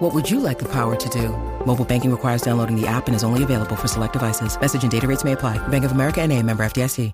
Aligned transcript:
What 0.00 0.12
would 0.12 0.28
you 0.28 0.40
like 0.40 0.58
the 0.58 0.64
power 0.64 0.96
to 0.96 1.08
do? 1.10 1.28
Mobile 1.64 1.84
banking 1.84 2.10
requires 2.10 2.42
downloading 2.42 2.74
the 2.74 2.84
app 2.84 3.06
and 3.06 3.14
is 3.14 3.22
only 3.22 3.44
available 3.44 3.76
for 3.76 3.86
select 3.86 4.12
devices. 4.12 4.60
Message 4.60 4.82
and 4.82 4.90
data 4.90 5.06
rates 5.06 5.22
may 5.22 5.32
apply. 5.32 5.56
Bank 5.68 5.84
of 5.84 5.92
America 5.92 6.20
and 6.20 6.32
a 6.32 6.42
member 6.42 6.64
FDIC. 6.64 7.12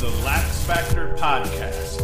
The 0.00 0.22
Lax 0.24 0.64
Factor 0.64 1.14
Podcast. 1.18 2.00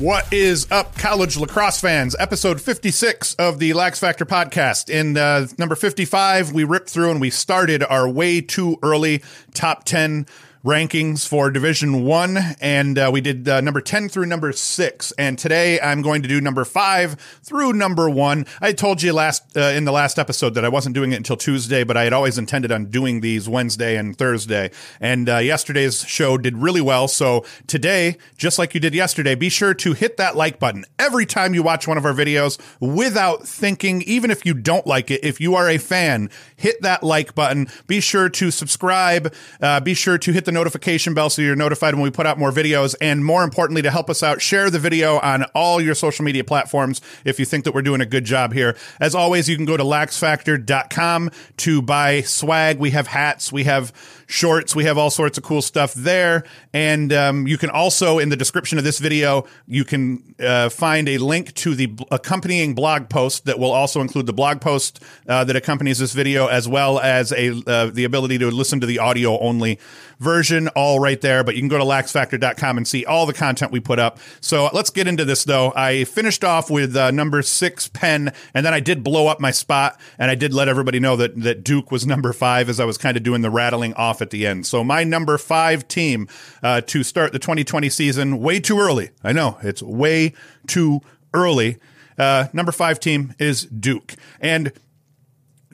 What 0.00 0.32
is 0.32 0.66
up, 0.72 0.96
college 0.96 1.36
lacrosse 1.36 1.80
fans? 1.80 2.16
Episode 2.18 2.60
56 2.60 3.34
of 3.34 3.60
the 3.60 3.72
Lax 3.72 4.00
Factor 4.00 4.26
podcast. 4.26 4.90
In 4.90 5.16
uh, 5.16 5.46
number 5.56 5.76
55, 5.76 6.52
we 6.52 6.64
ripped 6.64 6.90
through 6.90 7.12
and 7.12 7.20
we 7.20 7.30
started 7.30 7.84
our 7.84 8.08
way 8.08 8.40
too 8.40 8.76
early 8.82 9.22
top 9.54 9.84
10 9.84 10.26
rankings 10.64 11.26
for 11.26 11.50
Division 11.50 12.04
One, 12.04 12.36
and 12.60 12.98
uh, 12.98 13.10
we 13.10 13.22
did 13.22 13.48
uh, 13.48 13.62
number 13.62 13.80
ten 13.80 14.08
through 14.08 14.26
number 14.26 14.52
six. 14.52 15.10
And 15.12 15.38
today 15.38 15.80
I'm 15.80 16.02
going 16.02 16.20
to 16.22 16.28
do 16.28 16.40
number 16.40 16.64
five 16.66 17.14
through 17.42 17.72
number 17.72 18.10
one. 18.10 18.44
I 18.60 18.72
told 18.72 19.02
you 19.02 19.12
last 19.14 19.56
uh, 19.56 19.60
in 19.60 19.86
the 19.86 19.92
last 19.92 20.18
episode 20.18 20.54
that 20.54 20.64
I 20.64 20.68
wasn't 20.68 20.94
doing 20.94 21.12
it 21.12 21.16
until 21.16 21.36
Tuesday, 21.36 21.82
but 21.82 21.96
I 21.96 22.04
had 22.04 22.12
always 22.12 22.36
intended 22.36 22.70
on 22.72 22.86
doing 22.86 23.20
these 23.20 23.48
Wednesday 23.48 23.96
and 23.96 24.16
Thursday. 24.16 24.70
And 25.00 25.28
uh, 25.28 25.38
yesterday's 25.38 26.04
show 26.04 26.36
did 26.36 26.58
really 26.58 26.82
well. 26.82 27.08
So 27.08 27.46
today, 27.66 28.18
just 28.36 28.58
like 28.58 28.74
you 28.74 28.80
did 28.80 28.94
yesterday, 28.94 29.34
be 29.34 29.48
sure 29.48 29.72
to 29.74 29.94
hit 29.94 30.18
that 30.18 30.36
like 30.36 30.58
button 30.58 30.84
every 30.98 31.24
time 31.24 31.54
you 31.54 31.62
watch 31.62 31.88
one 31.88 31.96
of 31.96 32.04
our 32.04 32.12
videos 32.12 32.58
without 32.80 33.46
thinking. 33.46 34.02
Even 34.02 34.30
if 34.30 34.44
you 34.44 34.52
don't 34.52 34.86
like 34.86 35.10
it, 35.10 35.24
if 35.24 35.40
you 35.40 35.54
are 35.54 35.70
a 35.70 35.78
fan, 35.78 36.28
hit 36.56 36.82
that 36.82 37.02
like 37.02 37.34
button. 37.34 37.66
Be 37.86 38.00
sure 38.00 38.28
to 38.28 38.50
subscribe. 38.50 39.32
Uh, 39.60 39.80
be 39.80 39.94
sure 39.94 40.18
to 40.18 40.32
hit 40.32 40.44
the 40.44 40.49
notification 40.52 41.14
bell 41.14 41.30
so 41.30 41.42
you're 41.42 41.56
notified 41.56 41.94
when 41.94 42.02
we 42.02 42.10
put 42.10 42.26
out 42.26 42.38
more 42.38 42.50
videos. 42.50 42.94
And 43.00 43.24
more 43.24 43.44
importantly, 43.44 43.82
to 43.82 43.90
help 43.90 44.10
us 44.10 44.22
out, 44.22 44.40
share 44.40 44.70
the 44.70 44.78
video 44.78 45.18
on 45.20 45.44
all 45.54 45.80
your 45.80 45.94
social 45.94 46.24
media 46.24 46.44
platforms 46.44 47.00
if 47.24 47.38
you 47.38 47.44
think 47.44 47.64
that 47.64 47.74
we're 47.74 47.82
doing 47.82 48.00
a 48.00 48.06
good 48.06 48.24
job 48.24 48.52
here. 48.52 48.76
As 49.00 49.14
always, 49.14 49.48
you 49.48 49.56
can 49.56 49.64
go 49.64 49.76
to 49.76 49.84
laxfactor.com 49.84 51.30
to 51.58 51.82
buy 51.82 52.22
swag. 52.22 52.78
We 52.78 52.90
have 52.90 53.06
hats, 53.06 53.52
we 53.52 53.64
have 53.64 53.92
shorts, 54.30 54.76
we 54.76 54.84
have 54.84 54.96
all 54.96 55.10
sorts 55.10 55.36
of 55.36 55.44
cool 55.44 55.60
stuff 55.60 55.92
there. 55.94 56.44
And 56.72 57.12
um, 57.12 57.46
you 57.46 57.58
can 57.58 57.68
also, 57.68 58.18
in 58.18 58.28
the 58.28 58.36
description 58.36 58.78
of 58.78 58.84
this 58.84 58.98
video, 58.98 59.44
you 59.66 59.84
can 59.84 60.34
uh, 60.38 60.68
find 60.68 61.08
a 61.08 61.18
link 61.18 61.52
to 61.54 61.74
the 61.74 61.92
accompanying 62.10 62.74
blog 62.74 63.08
post 63.08 63.46
that 63.46 63.58
will 63.58 63.72
also 63.72 64.00
include 64.00 64.26
the 64.26 64.32
blog 64.32 64.60
post 64.60 65.02
uh, 65.28 65.44
that 65.44 65.56
accompanies 65.56 65.98
this 65.98 66.12
video, 66.12 66.46
as 66.46 66.68
well 66.68 67.00
as 67.00 67.32
a 67.32 67.50
uh, 67.66 67.86
the 67.86 68.04
ability 68.04 68.38
to 68.38 68.50
listen 68.50 68.80
to 68.80 68.86
the 68.86 68.98
audio 68.98 69.38
only 69.40 69.78
version, 70.20 70.68
all 70.68 71.00
right 71.00 71.20
there. 71.20 71.42
But 71.42 71.56
you 71.56 71.62
can 71.62 71.68
go 71.68 71.78
to 71.78 71.84
laxfactor.com 71.84 72.76
and 72.76 72.86
see 72.86 73.04
all 73.04 73.26
the 73.26 73.32
content 73.32 73.72
we 73.72 73.80
put 73.80 73.98
up. 73.98 74.18
So 74.40 74.70
let's 74.72 74.90
get 74.90 75.08
into 75.08 75.24
this, 75.24 75.44
though. 75.44 75.72
I 75.74 76.04
finished 76.04 76.44
off 76.44 76.70
with 76.70 76.94
uh, 76.94 77.10
number 77.10 77.42
six, 77.42 77.88
pen, 77.88 78.32
and 78.54 78.64
then 78.64 78.74
I 78.74 78.80
did 78.80 79.02
blow 79.02 79.26
up 79.26 79.40
my 79.40 79.50
spot, 79.50 79.98
and 80.18 80.30
I 80.30 80.34
did 80.36 80.54
let 80.54 80.68
everybody 80.68 81.00
know 81.00 81.16
that, 81.16 81.40
that 81.42 81.64
Duke 81.64 81.90
was 81.90 82.06
number 82.10 82.32
five 82.32 82.68
as 82.68 82.78
I 82.78 82.84
was 82.84 82.98
kind 82.98 83.16
of 83.16 83.22
doing 83.22 83.42
the 83.42 83.50
rattling 83.50 83.94
off 83.94 84.19
at 84.20 84.30
the 84.30 84.46
end. 84.46 84.66
So 84.66 84.84
my 84.84 85.04
number 85.04 85.38
five 85.38 85.88
team 85.88 86.28
uh, 86.62 86.80
to 86.82 87.02
start 87.02 87.32
the 87.32 87.38
2020 87.38 87.88
season, 87.88 88.40
way 88.40 88.60
too 88.60 88.78
early. 88.78 89.10
I 89.22 89.32
know, 89.32 89.58
it's 89.62 89.82
way 89.82 90.34
too 90.66 91.00
early. 91.34 91.78
Uh, 92.18 92.48
number 92.52 92.72
five 92.72 93.00
team 93.00 93.34
is 93.38 93.64
Duke. 93.64 94.14
And 94.40 94.72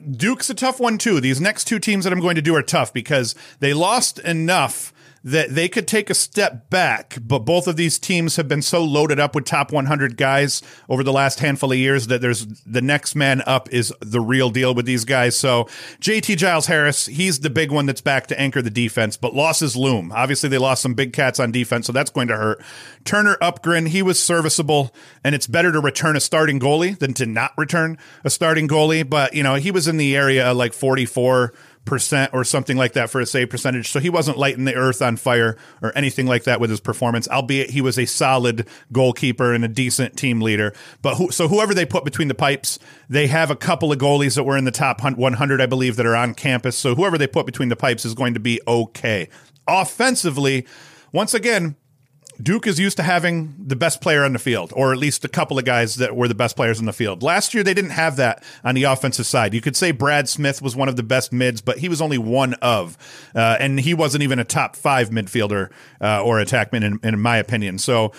Duke's 0.09 0.49
a 0.49 0.53
tough 0.53 0.79
one 0.79 0.97
too. 0.97 1.19
These 1.19 1.41
next 1.41 1.65
two 1.65 1.79
teams 1.79 2.05
that 2.05 2.13
I'm 2.13 2.21
going 2.21 2.35
to 2.35 2.41
do 2.41 2.55
are 2.55 2.61
tough 2.61 2.93
because 2.93 3.35
they 3.59 3.73
lost 3.73 4.19
enough 4.19 4.93
that 5.27 5.53
they 5.53 5.67
could 5.67 5.89
take 5.89 6.09
a 6.09 6.13
step 6.13 6.69
back, 6.69 7.17
but 7.21 7.39
both 7.39 7.67
of 7.67 7.75
these 7.75 7.99
teams 7.99 8.37
have 8.37 8.47
been 8.47 8.61
so 8.61 8.81
loaded 8.81 9.19
up 9.19 9.35
with 9.35 9.43
top 9.43 9.73
100 9.73 10.15
guys 10.15 10.61
over 10.87 11.03
the 11.03 11.11
last 11.11 11.41
handful 11.41 11.69
of 11.69 11.77
years 11.77 12.07
that 12.07 12.21
there's 12.21 12.45
the 12.63 12.81
next 12.81 13.13
man 13.13 13.41
up 13.45 13.67
is 13.73 13.93
the 13.99 14.21
real 14.21 14.49
deal 14.49 14.73
with 14.73 14.85
these 14.85 15.03
guys. 15.03 15.35
So 15.35 15.65
JT 15.99 16.37
Giles 16.37 16.67
Harris, 16.67 17.07
he's 17.07 17.41
the 17.41 17.49
big 17.49 17.73
one 17.73 17.85
that's 17.85 17.99
back 17.99 18.27
to 18.27 18.39
anchor 18.39 18.61
the 18.61 18.69
defense, 18.69 19.17
but 19.17 19.35
losses 19.35 19.75
loom. 19.75 20.13
Obviously, 20.15 20.47
they 20.47 20.57
lost 20.57 20.81
some 20.81 20.93
big 20.93 21.11
cats 21.11 21.41
on 21.41 21.51
defense, 21.51 21.87
so 21.87 21.91
that's 21.91 22.09
going 22.09 22.29
to 22.29 22.37
hurt. 22.37 22.63
Turner 23.03 23.35
Uppgren, 23.41 23.89
he 23.89 24.01
was 24.01 24.23
serviceable, 24.23 24.95
and 25.25 25.35
it's 25.35 25.45
better 25.45 25.73
to 25.73 25.81
return 25.81 26.15
a 26.15 26.21
starting 26.21 26.57
goalie 26.57 26.97
than 26.97 27.13
to 27.15 27.25
not 27.25 27.51
return 27.57 27.97
a 28.23 28.29
starting 28.29 28.69
goalie. 28.69 29.07
But 29.07 29.33
you 29.33 29.43
know, 29.43 29.55
he 29.55 29.71
was 29.71 29.89
in 29.89 29.97
the 29.97 30.15
area 30.15 30.53
like 30.53 30.71
44 30.71 31.53
percent 31.87 32.31
or 32.33 32.43
something 32.43 32.77
like 32.77 32.93
that 32.93 33.09
for 33.09 33.19
a 33.19 33.25
save 33.25 33.49
percentage. 33.49 33.89
So 33.89 33.99
he 33.99 34.09
wasn't 34.09 34.37
lighting 34.37 34.65
the 34.65 34.75
earth 34.75 35.01
on 35.01 35.17
fire 35.17 35.57
or 35.81 35.91
anything 35.97 36.27
like 36.27 36.43
that 36.43 36.59
with 36.59 36.69
his 36.69 36.79
performance. 36.79 37.27
Albeit 37.27 37.71
he 37.71 37.81
was 37.81 37.97
a 37.97 38.05
solid 38.05 38.67
goalkeeper 38.91 39.53
and 39.53 39.65
a 39.65 39.67
decent 39.67 40.15
team 40.15 40.41
leader. 40.41 40.73
But 41.01 41.15
who, 41.15 41.31
so 41.31 41.47
whoever 41.47 41.73
they 41.73 41.85
put 41.85 42.05
between 42.05 42.27
the 42.27 42.35
pipes, 42.35 42.77
they 43.09 43.27
have 43.27 43.49
a 43.49 43.55
couple 43.55 43.91
of 43.91 43.97
goalies 43.97 44.35
that 44.35 44.43
were 44.43 44.57
in 44.57 44.65
the 44.65 44.71
top 44.71 45.01
100, 45.01 45.61
I 45.61 45.65
believe, 45.65 45.95
that 45.95 46.05
are 46.05 46.15
on 46.15 46.35
campus. 46.35 46.77
So 46.77 46.93
whoever 46.93 47.17
they 47.17 47.27
put 47.27 47.45
between 47.45 47.69
the 47.69 47.75
pipes 47.75 48.05
is 48.05 48.13
going 48.13 48.35
to 48.35 48.39
be 48.39 48.61
okay. 48.67 49.29
Offensively, 49.67 50.67
once 51.11 51.33
again, 51.33 51.75
Duke 52.41 52.67
is 52.67 52.79
used 52.79 52.97
to 52.97 53.03
having 53.03 53.55
the 53.57 53.75
best 53.75 54.01
player 54.01 54.23
on 54.23 54.33
the 54.33 54.39
field, 54.39 54.71
or 54.75 54.93
at 54.93 54.99
least 54.99 55.25
a 55.25 55.27
couple 55.27 55.57
of 55.57 55.65
guys 55.65 55.95
that 55.95 56.15
were 56.15 56.27
the 56.27 56.35
best 56.35 56.55
players 56.55 56.79
in 56.79 56.85
the 56.85 56.93
field. 56.93 57.23
Last 57.23 57.53
year, 57.53 57.63
they 57.63 57.73
didn't 57.73 57.91
have 57.91 58.15
that 58.17 58.43
on 58.63 58.75
the 58.75 58.83
offensive 58.83 59.25
side. 59.25 59.53
You 59.53 59.61
could 59.61 59.75
say 59.75 59.91
Brad 59.91 60.29
Smith 60.29 60.61
was 60.61 60.75
one 60.75 60.87
of 60.87 60.95
the 60.95 61.03
best 61.03 61.33
mids, 61.33 61.61
but 61.61 61.79
he 61.79 61.89
was 61.89 62.01
only 62.01 62.17
one 62.17 62.53
of, 62.55 62.97
uh, 63.35 63.57
and 63.59 63.79
he 63.79 63.93
wasn't 63.93 64.23
even 64.23 64.39
a 64.39 64.43
top 64.43 64.75
five 64.75 65.09
midfielder 65.09 65.69
uh, 65.99 66.23
or 66.23 66.37
attackman, 66.37 66.83
in, 66.83 66.99
in 67.03 67.19
my 67.19 67.37
opinion. 67.37 67.79
So, 67.79 68.11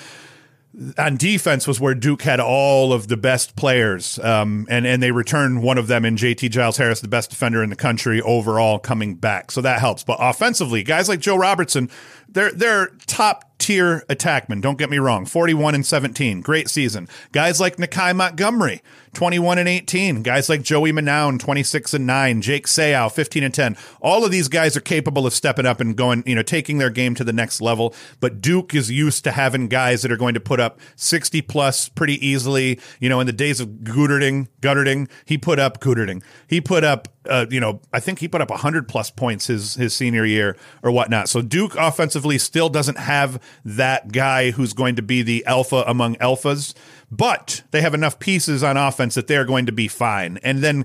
on 0.96 1.16
defense 1.16 1.66
was 1.66 1.80
where 1.80 1.94
Duke 1.94 2.22
had 2.22 2.40
all 2.40 2.92
of 2.92 3.08
the 3.08 3.16
best 3.16 3.56
players, 3.56 4.18
um, 4.20 4.66
and 4.68 4.86
and 4.86 5.02
they 5.02 5.10
returned 5.10 5.62
one 5.62 5.78
of 5.78 5.86
them 5.86 6.04
in 6.04 6.16
JT 6.16 6.50
Giles 6.50 6.76
Harris, 6.76 7.00
the 7.00 7.08
best 7.08 7.30
defender 7.30 7.62
in 7.62 7.70
the 7.70 7.76
country 7.76 8.20
overall, 8.20 8.78
coming 8.78 9.14
back. 9.16 9.50
So 9.50 9.60
that 9.62 9.80
helps. 9.80 10.04
But 10.04 10.18
offensively, 10.20 10.82
guys 10.82 11.08
like 11.08 11.20
Joe 11.20 11.36
Robertson, 11.36 11.90
they're 12.28 12.52
they're 12.52 12.88
top 13.06 13.47
tier 13.68 14.02
attackmen. 14.08 14.62
Don't 14.62 14.78
get 14.78 14.88
me 14.88 14.98
wrong. 14.98 15.26
41 15.26 15.74
and 15.74 15.84
17. 15.84 16.40
Great 16.40 16.70
season. 16.70 17.06
Guys 17.32 17.60
like 17.60 17.76
Nakeie 17.76 18.16
Montgomery, 18.16 18.80
21 19.18 19.58
and 19.58 19.68
18. 19.68 20.22
Guys 20.22 20.48
like 20.48 20.62
Joey 20.62 20.92
Manown, 20.92 21.40
26 21.40 21.92
and 21.92 22.06
9. 22.06 22.40
Jake 22.40 22.68
Seau, 22.68 23.10
15 23.10 23.42
and 23.42 23.52
10. 23.52 23.76
All 24.00 24.24
of 24.24 24.30
these 24.30 24.46
guys 24.46 24.76
are 24.76 24.80
capable 24.80 25.26
of 25.26 25.32
stepping 25.32 25.66
up 25.66 25.80
and 25.80 25.96
going, 25.96 26.22
you 26.24 26.36
know, 26.36 26.42
taking 26.44 26.78
their 26.78 26.88
game 26.88 27.16
to 27.16 27.24
the 27.24 27.32
next 27.32 27.60
level. 27.60 27.92
But 28.20 28.40
Duke 28.40 28.76
is 28.76 28.92
used 28.92 29.24
to 29.24 29.32
having 29.32 29.66
guys 29.66 30.02
that 30.02 30.12
are 30.12 30.16
going 30.16 30.34
to 30.34 30.40
put 30.40 30.60
up 30.60 30.78
60 30.94 31.42
plus 31.42 31.88
pretty 31.88 32.24
easily. 32.24 32.78
You 33.00 33.08
know, 33.08 33.18
in 33.18 33.26
the 33.26 33.32
days 33.32 33.58
of 33.58 33.66
Guderding, 33.82 34.46
Gutterding, 34.60 35.10
he 35.24 35.36
put 35.36 35.58
up 35.58 35.80
Guderding. 35.80 36.22
He 36.46 36.60
put 36.60 36.84
up 36.84 37.08
uh, 37.28 37.46
you 37.50 37.60
know, 37.60 37.80
I 37.92 38.00
think 38.00 38.18
he 38.20 38.28
put 38.28 38.40
up 38.40 38.50
100 38.50 38.88
plus 38.88 39.10
points 39.10 39.46
his 39.46 39.74
his 39.74 39.94
senior 39.94 40.24
year 40.24 40.56
or 40.82 40.90
whatnot. 40.90 41.28
So 41.28 41.42
Duke 41.42 41.74
offensively 41.76 42.38
still 42.38 42.68
doesn't 42.68 42.98
have 42.98 43.42
that 43.64 44.12
guy 44.12 44.50
who's 44.50 44.72
going 44.72 44.96
to 44.96 45.02
be 45.02 45.22
the 45.22 45.44
alpha 45.46 45.84
among 45.86 46.16
alphas, 46.16 46.74
but 47.10 47.62
they 47.70 47.80
have 47.80 47.94
enough 47.94 48.18
pieces 48.18 48.62
on 48.62 48.76
offense 48.76 49.14
that 49.14 49.26
they're 49.26 49.44
going 49.44 49.66
to 49.66 49.72
be 49.72 49.88
fine. 49.88 50.38
And 50.42 50.58
then 50.62 50.84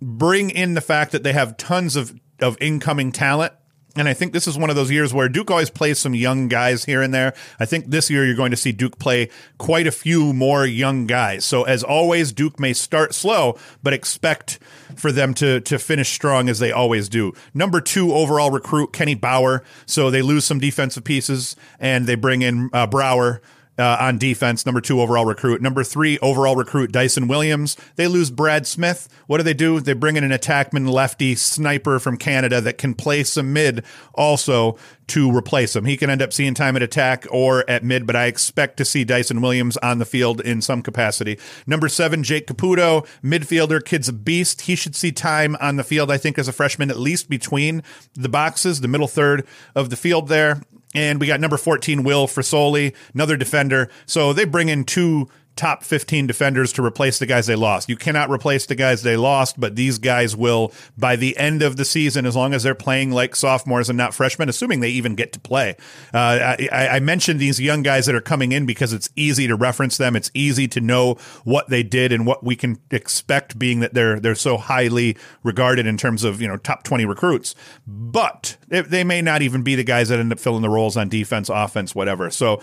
bring 0.00 0.50
in 0.50 0.74
the 0.74 0.80
fact 0.80 1.12
that 1.12 1.22
they 1.22 1.32
have 1.32 1.56
tons 1.56 1.96
of 1.96 2.18
of 2.40 2.56
incoming 2.60 3.12
talent 3.12 3.52
And 3.96 4.08
I 4.08 4.14
think 4.14 4.32
this 4.32 4.48
is 4.48 4.58
one 4.58 4.70
of 4.70 4.76
those 4.76 4.90
years 4.90 5.14
where 5.14 5.28
Duke 5.28 5.50
always 5.50 5.70
plays 5.70 6.00
some 6.00 6.14
young 6.14 6.48
guys 6.48 6.84
here 6.84 7.00
and 7.00 7.14
there. 7.14 7.32
I 7.60 7.64
think 7.64 7.86
this 7.86 8.10
year 8.10 8.26
you're 8.26 8.34
going 8.34 8.50
to 8.50 8.56
see 8.56 8.72
Duke 8.72 8.98
play 8.98 9.30
quite 9.58 9.86
a 9.86 9.92
few 9.92 10.32
more 10.32 10.66
young 10.66 11.06
guys. 11.06 11.44
So 11.44 11.62
as 11.62 11.84
always, 11.84 12.32
Duke 12.32 12.58
may 12.58 12.72
start 12.72 13.14
slow, 13.14 13.56
but 13.84 13.92
expect 13.92 14.58
for 14.96 15.12
them 15.12 15.32
to 15.34 15.60
to 15.60 15.78
finish 15.78 16.10
strong 16.10 16.48
as 16.48 16.58
they 16.58 16.72
always 16.72 17.08
do. 17.08 17.32
Number 17.52 17.80
two 17.80 18.12
overall 18.12 18.50
recruit 18.50 18.92
Kenny 18.92 19.14
Brower. 19.14 19.62
So 19.86 20.10
they 20.10 20.22
lose 20.22 20.44
some 20.44 20.58
defensive 20.58 21.04
pieces 21.04 21.54
and 21.78 22.06
they 22.06 22.16
bring 22.16 22.42
in 22.42 22.70
uh, 22.72 22.88
Brower 22.88 23.40
uh, 23.78 23.96
on 24.00 24.18
defense, 24.18 24.64
number 24.64 24.80
two 24.80 25.00
overall 25.00 25.24
recruit. 25.24 25.60
Number 25.60 25.82
three 25.82 26.18
overall 26.18 26.56
recruit, 26.56 26.92
Dyson 26.92 27.28
Williams. 27.28 27.76
They 27.96 28.06
lose 28.06 28.30
Brad 28.30 28.66
Smith. 28.66 29.08
What 29.26 29.38
do 29.38 29.42
they 29.42 29.54
do? 29.54 29.80
They 29.80 29.94
bring 29.94 30.16
in 30.16 30.24
an 30.24 30.30
attackman 30.30 30.88
lefty 30.88 31.34
sniper 31.34 31.98
from 31.98 32.16
Canada 32.16 32.60
that 32.60 32.78
can 32.78 32.94
play 32.94 33.24
some 33.24 33.52
mid 33.52 33.84
also 34.14 34.76
to 35.08 35.30
replace 35.30 35.76
him. 35.76 35.84
He 35.84 35.96
can 35.96 36.08
end 36.08 36.22
up 36.22 36.32
seeing 36.32 36.54
time 36.54 36.76
at 36.76 36.82
attack 36.82 37.26
or 37.30 37.68
at 37.68 37.84
mid, 37.84 38.06
but 38.06 38.16
I 38.16 38.26
expect 38.26 38.76
to 38.78 38.84
see 38.84 39.04
Dyson 39.04 39.40
Williams 39.40 39.76
on 39.78 39.98
the 39.98 40.06
field 40.06 40.40
in 40.40 40.62
some 40.62 40.82
capacity. 40.82 41.38
Number 41.66 41.88
seven, 41.88 42.22
Jake 42.22 42.46
Caputo, 42.46 43.06
midfielder, 43.22 43.84
kid's 43.84 44.08
a 44.08 44.12
beast. 44.12 44.62
He 44.62 44.76
should 44.76 44.96
see 44.96 45.12
time 45.12 45.56
on 45.60 45.76
the 45.76 45.84
field, 45.84 46.10
I 46.10 46.16
think, 46.16 46.38
as 46.38 46.48
a 46.48 46.52
freshman, 46.52 46.90
at 46.90 46.98
least 46.98 47.28
between 47.28 47.82
the 48.14 48.28
boxes, 48.28 48.80
the 48.80 48.88
middle 48.88 49.08
third 49.08 49.46
of 49.74 49.90
the 49.90 49.96
field 49.96 50.28
there. 50.28 50.62
And 50.94 51.20
we 51.20 51.26
got 51.26 51.40
number 51.40 51.56
14, 51.56 52.04
Will 52.04 52.26
Frisoli, 52.26 52.94
another 53.14 53.36
defender. 53.36 53.90
So 54.06 54.32
they 54.32 54.44
bring 54.44 54.68
in 54.68 54.84
two 54.84 55.28
top 55.56 55.84
15 55.84 56.26
defenders 56.26 56.72
to 56.72 56.84
replace 56.84 57.18
the 57.18 57.26
guys 57.26 57.46
they 57.46 57.54
lost. 57.54 57.88
You 57.88 57.96
cannot 57.96 58.30
replace 58.30 58.66
the 58.66 58.74
guys 58.74 59.02
they 59.02 59.16
lost, 59.16 59.58
but 59.58 59.76
these 59.76 59.98
guys 59.98 60.36
will 60.36 60.72
by 60.98 61.16
the 61.16 61.36
end 61.36 61.62
of 61.62 61.76
the 61.76 61.84
season, 61.84 62.26
as 62.26 62.34
long 62.34 62.52
as 62.54 62.64
they're 62.64 62.74
playing 62.74 63.12
like 63.12 63.36
sophomores 63.36 63.88
and 63.88 63.96
not 63.96 64.14
freshmen, 64.14 64.48
assuming 64.48 64.80
they 64.80 64.90
even 64.90 65.14
get 65.14 65.32
to 65.32 65.40
play. 65.40 65.76
Uh, 66.12 66.56
I, 66.72 66.88
I, 66.92 67.00
mentioned 67.00 67.38
these 67.38 67.60
young 67.60 67.82
guys 67.82 68.06
that 68.06 68.14
are 68.14 68.20
coming 68.20 68.52
in 68.52 68.66
because 68.66 68.92
it's 68.92 69.08
easy 69.14 69.46
to 69.46 69.54
reference 69.54 69.96
them. 69.96 70.16
It's 70.16 70.30
easy 70.34 70.66
to 70.68 70.80
know 70.80 71.14
what 71.44 71.68
they 71.68 71.82
did 71.82 72.12
and 72.12 72.26
what 72.26 72.42
we 72.42 72.56
can 72.56 72.78
expect, 72.90 73.58
being 73.58 73.80
that 73.80 73.94
they're 73.94 74.18
they're 74.18 74.34
so 74.34 74.56
highly 74.56 75.16
regarded 75.42 75.86
in 75.86 75.96
terms 75.96 76.24
of 76.24 76.40
you 76.40 76.48
know 76.48 76.56
top 76.56 76.82
20 76.82 77.04
recruits. 77.04 77.54
But 77.86 78.56
they 78.68 79.04
may 79.04 79.22
not 79.22 79.42
even 79.42 79.62
be 79.62 79.76
the 79.76 79.84
guys 79.84 80.08
that 80.08 80.18
end 80.18 80.32
up 80.32 80.40
filling 80.40 80.62
the 80.62 80.70
roles 80.70 80.96
on 80.96 81.08
defense, 81.08 81.48
offense, 81.48 81.94
whatever. 81.94 82.30
So 82.30 82.60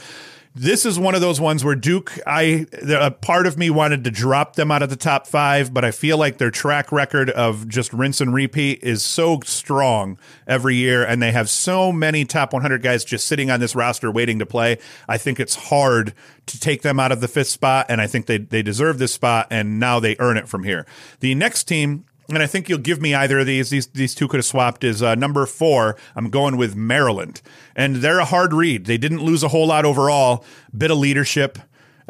this 0.53 0.85
is 0.85 0.99
one 0.99 1.15
of 1.15 1.21
those 1.21 1.39
ones 1.39 1.63
where 1.63 1.75
Duke, 1.75 2.17
I 2.27 2.65
a 2.89 3.09
part 3.09 3.47
of 3.47 3.57
me 3.57 3.69
wanted 3.69 4.03
to 4.03 4.11
drop 4.11 4.55
them 4.55 4.69
out 4.69 4.83
of 4.83 4.89
the 4.89 4.97
top 4.97 5.25
five, 5.25 5.73
but 5.73 5.85
I 5.85 5.91
feel 5.91 6.17
like 6.17 6.39
their 6.39 6.51
track 6.51 6.91
record 6.91 7.29
of 7.29 7.69
just 7.69 7.93
rinse 7.93 8.19
and 8.19 8.33
repeat 8.33 8.83
is 8.83 9.01
so 9.01 9.39
strong 9.45 10.17
every 10.45 10.75
year, 10.75 11.05
and 11.05 11.21
they 11.21 11.31
have 11.31 11.49
so 11.49 11.93
many 11.93 12.25
top 12.25 12.51
100 12.51 12.81
guys 12.81 13.05
just 13.05 13.27
sitting 13.27 13.49
on 13.49 13.61
this 13.61 13.75
roster 13.75 14.11
waiting 14.11 14.39
to 14.39 14.45
play. 14.45 14.77
I 15.07 15.17
think 15.17 15.39
it's 15.39 15.55
hard 15.55 16.13
to 16.47 16.59
take 16.59 16.81
them 16.81 16.99
out 16.99 17.13
of 17.13 17.21
the 17.21 17.29
fifth 17.29 17.47
spot, 17.47 17.85
and 17.87 18.01
I 18.01 18.07
think 18.07 18.25
they 18.25 18.37
they 18.37 18.61
deserve 18.61 18.99
this 18.99 19.13
spot, 19.13 19.47
and 19.51 19.79
now 19.79 20.01
they 20.01 20.17
earn 20.19 20.35
it 20.35 20.49
from 20.49 20.63
here. 20.63 20.85
The 21.21 21.33
next 21.33 21.63
team 21.63 22.05
and 22.35 22.43
I 22.43 22.47
think 22.47 22.69
you'll 22.69 22.79
give 22.79 23.01
me 23.01 23.13
either 23.13 23.39
of 23.39 23.45
these. 23.45 23.69
These 23.69 23.87
these 23.87 24.15
two 24.15 24.27
could 24.27 24.37
have 24.37 24.45
swapped. 24.45 24.83
Is 24.83 25.01
uh, 25.01 25.15
number 25.15 25.45
four. 25.45 25.97
I'm 26.15 26.29
going 26.29 26.57
with 26.57 26.75
Maryland, 26.75 27.41
and 27.75 27.97
they're 27.97 28.19
a 28.19 28.25
hard 28.25 28.53
read. 28.53 28.85
They 28.85 28.97
didn't 28.97 29.21
lose 29.21 29.43
a 29.43 29.49
whole 29.49 29.67
lot 29.67 29.85
overall. 29.85 30.45
Bit 30.75 30.91
of 30.91 30.97
leadership. 30.97 31.59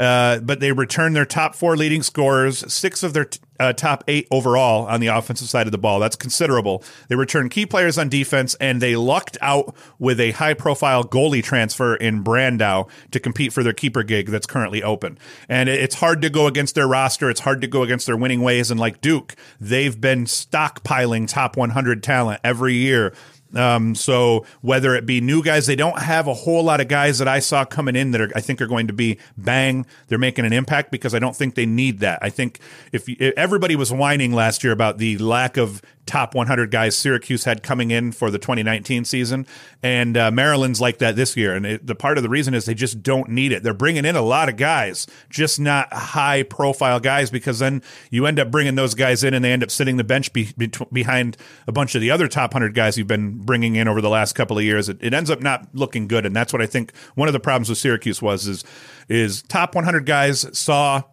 Uh, 0.01 0.39
but 0.39 0.59
they 0.59 0.71
returned 0.71 1.15
their 1.15 1.27
top 1.27 1.53
four 1.53 1.77
leading 1.77 2.01
scorers, 2.01 2.73
six 2.73 3.03
of 3.03 3.13
their 3.13 3.25
t- 3.25 3.39
uh, 3.59 3.71
top 3.71 4.03
eight 4.07 4.27
overall 4.31 4.87
on 4.87 4.99
the 4.99 5.05
offensive 5.05 5.47
side 5.47 5.67
of 5.67 5.71
the 5.71 5.77
ball. 5.77 5.99
That's 5.99 6.15
considerable. 6.15 6.83
They 7.07 7.15
returned 7.15 7.51
key 7.51 7.67
players 7.67 7.99
on 7.99 8.09
defense, 8.09 8.55
and 8.55 8.81
they 8.81 8.95
lucked 8.95 9.37
out 9.41 9.75
with 9.99 10.19
a 10.19 10.31
high 10.31 10.55
profile 10.55 11.03
goalie 11.03 11.43
transfer 11.43 11.95
in 11.95 12.23
Brandow 12.23 12.89
to 13.11 13.19
compete 13.19 13.53
for 13.53 13.61
their 13.61 13.73
keeper 13.73 14.01
gig 14.01 14.29
that's 14.29 14.47
currently 14.47 14.81
open. 14.81 15.19
And 15.47 15.69
it's 15.69 15.93
hard 15.93 16.23
to 16.23 16.31
go 16.31 16.47
against 16.47 16.73
their 16.73 16.87
roster. 16.87 17.29
It's 17.29 17.41
hard 17.41 17.61
to 17.61 17.67
go 17.67 17.83
against 17.83 18.07
their 18.07 18.17
winning 18.17 18.41
ways. 18.41 18.71
And 18.71 18.79
like 18.79 19.01
Duke, 19.01 19.35
they've 19.59 20.01
been 20.01 20.25
stockpiling 20.25 21.27
top 21.27 21.55
100 21.55 22.01
talent 22.01 22.41
every 22.43 22.73
year 22.73 23.13
um, 23.55 23.95
so 23.95 24.45
whether 24.61 24.95
it 24.95 25.05
be 25.05 25.21
new 25.21 25.43
guys, 25.43 25.65
they 25.65 25.75
don't 25.75 25.99
have 25.99 26.27
a 26.27 26.33
whole 26.33 26.63
lot 26.63 26.81
of 26.81 26.87
guys 26.87 27.19
that 27.19 27.27
I 27.27 27.39
saw 27.39 27.65
coming 27.65 27.95
in 27.95 28.11
that 28.11 28.21
are, 28.21 28.31
I 28.35 28.41
think 28.41 28.61
are 28.61 28.67
going 28.67 28.87
to 28.87 28.93
be 28.93 29.17
bang. 29.37 29.85
They're 30.07 30.17
making 30.17 30.45
an 30.45 30.53
impact 30.53 30.91
because 30.91 31.13
I 31.13 31.19
don't 31.19 31.35
think 31.35 31.55
they 31.55 31.65
need 31.65 31.99
that. 31.99 32.19
I 32.21 32.29
think 32.29 32.59
if, 32.91 33.07
if 33.07 33.33
everybody 33.37 33.75
was 33.75 33.91
whining 33.91 34.33
last 34.33 34.63
year 34.63 34.73
about 34.73 34.97
the 34.97 35.17
lack 35.17 35.57
of 35.57 35.81
top 36.11 36.35
100 36.35 36.71
guys 36.71 36.93
Syracuse 36.97 37.45
had 37.45 37.63
coming 37.63 37.89
in 37.89 38.11
for 38.11 38.29
the 38.29 38.37
2019 38.37 39.05
season, 39.05 39.47
and 39.81 40.17
uh, 40.17 40.29
Maryland's 40.29 40.81
like 40.81 40.97
that 40.97 41.15
this 41.15 41.37
year. 41.37 41.55
And 41.55 41.65
it, 41.65 41.87
the 41.87 41.95
part 41.95 42.17
of 42.17 42.23
the 42.23 42.27
reason 42.27 42.53
is 42.53 42.65
they 42.65 42.73
just 42.73 43.01
don't 43.01 43.29
need 43.29 43.53
it. 43.53 43.63
They're 43.63 43.73
bringing 43.73 44.03
in 44.03 44.17
a 44.17 44.21
lot 44.21 44.49
of 44.49 44.57
guys, 44.57 45.07
just 45.29 45.57
not 45.57 45.91
high 45.93 46.43
profile 46.43 46.99
guys, 46.99 47.31
because 47.31 47.59
then 47.59 47.81
you 48.09 48.25
end 48.25 48.41
up 48.41 48.51
bringing 48.51 48.75
those 48.75 48.93
guys 48.93 49.23
in 49.23 49.33
and 49.33 49.43
they 49.43 49.53
end 49.53 49.63
up 49.63 49.71
sitting 49.71 49.95
the 49.95 50.03
bench 50.03 50.33
be, 50.33 50.49
be, 50.57 50.69
behind 50.91 51.37
a 51.65 51.71
bunch 51.71 51.95
of 51.95 52.01
the 52.01 52.11
other 52.11 52.27
top 52.27 52.53
100 52.53 52.75
guys 52.75 52.97
you've 52.97 53.07
been 53.07 53.37
bringing 53.37 53.77
in 53.77 53.87
over 53.87 54.01
the 54.01 54.09
last 54.09 54.33
couple 54.33 54.57
of 54.57 54.65
years. 54.65 54.89
It, 54.89 54.97
it 54.99 55.13
ends 55.13 55.29
up 55.29 55.39
not 55.39 55.69
looking 55.71 56.09
good, 56.09 56.25
and 56.25 56.35
that's 56.35 56.51
what 56.51 56.61
I 56.61 56.65
think 56.65 56.93
one 57.15 57.29
of 57.29 57.33
the 57.33 57.39
problems 57.39 57.69
with 57.69 57.77
Syracuse 57.77 58.21
was 58.21 58.47
is 58.47 58.65
is 59.07 59.43
top 59.43 59.75
100 59.75 60.05
guys 60.05 60.45
saw 60.57 61.03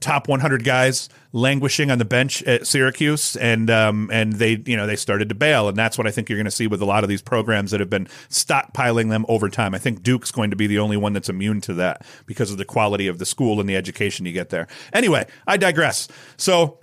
top 0.00 0.28
100 0.28 0.64
guys 0.64 1.08
languishing 1.32 1.90
on 1.90 1.98
the 1.98 2.04
bench 2.04 2.42
at 2.44 2.66
Syracuse, 2.66 3.36
and 3.36 3.70
um, 3.70 4.10
and 4.12 4.34
they 4.34 4.62
you 4.66 4.76
know 4.76 4.86
they 4.86 4.96
started 4.96 5.28
to 5.28 5.34
bail, 5.34 5.68
and 5.68 5.76
that's 5.76 5.98
what 5.98 6.06
I 6.06 6.10
think 6.10 6.28
you're 6.28 6.38
going 6.38 6.44
to 6.46 6.50
see 6.50 6.66
with 6.66 6.80
a 6.80 6.86
lot 6.86 7.02
of 7.02 7.08
these 7.08 7.22
programs 7.22 7.70
that 7.70 7.80
have 7.80 7.90
been 7.90 8.06
stockpiling 8.28 9.10
them 9.10 9.24
over 9.28 9.48
time. 9.48 9.74
I 9.74 9.78
think 9.78 10.02
Duke's 10.02 10.30
going 10.30 10.50
to 10.50 10.56
be 10.56 10.66
the 10.66 10.78
only 10.78 10.96
one 10.96 11.12
that's 11.12 11.28
immune 11.28 11.60
to 11.62 11.74
that 11.74 12.04
because 12.26 12.50
of 12.50 12.58
the 12.58 12.64
quality 12.64 13.06
of 13.08 13.18
the 13.18 13.26
school 13.26 13.60
and 13.60 13.68
the 13.68 13.76
education 13.76 14.26
you 14.26 14.32
get 14.32 14.50
there. 14.50 14.66
Anyway, 14.92 15.26
I 15.46 15.56
digress. 15.56 16.08
So 16.36 16.78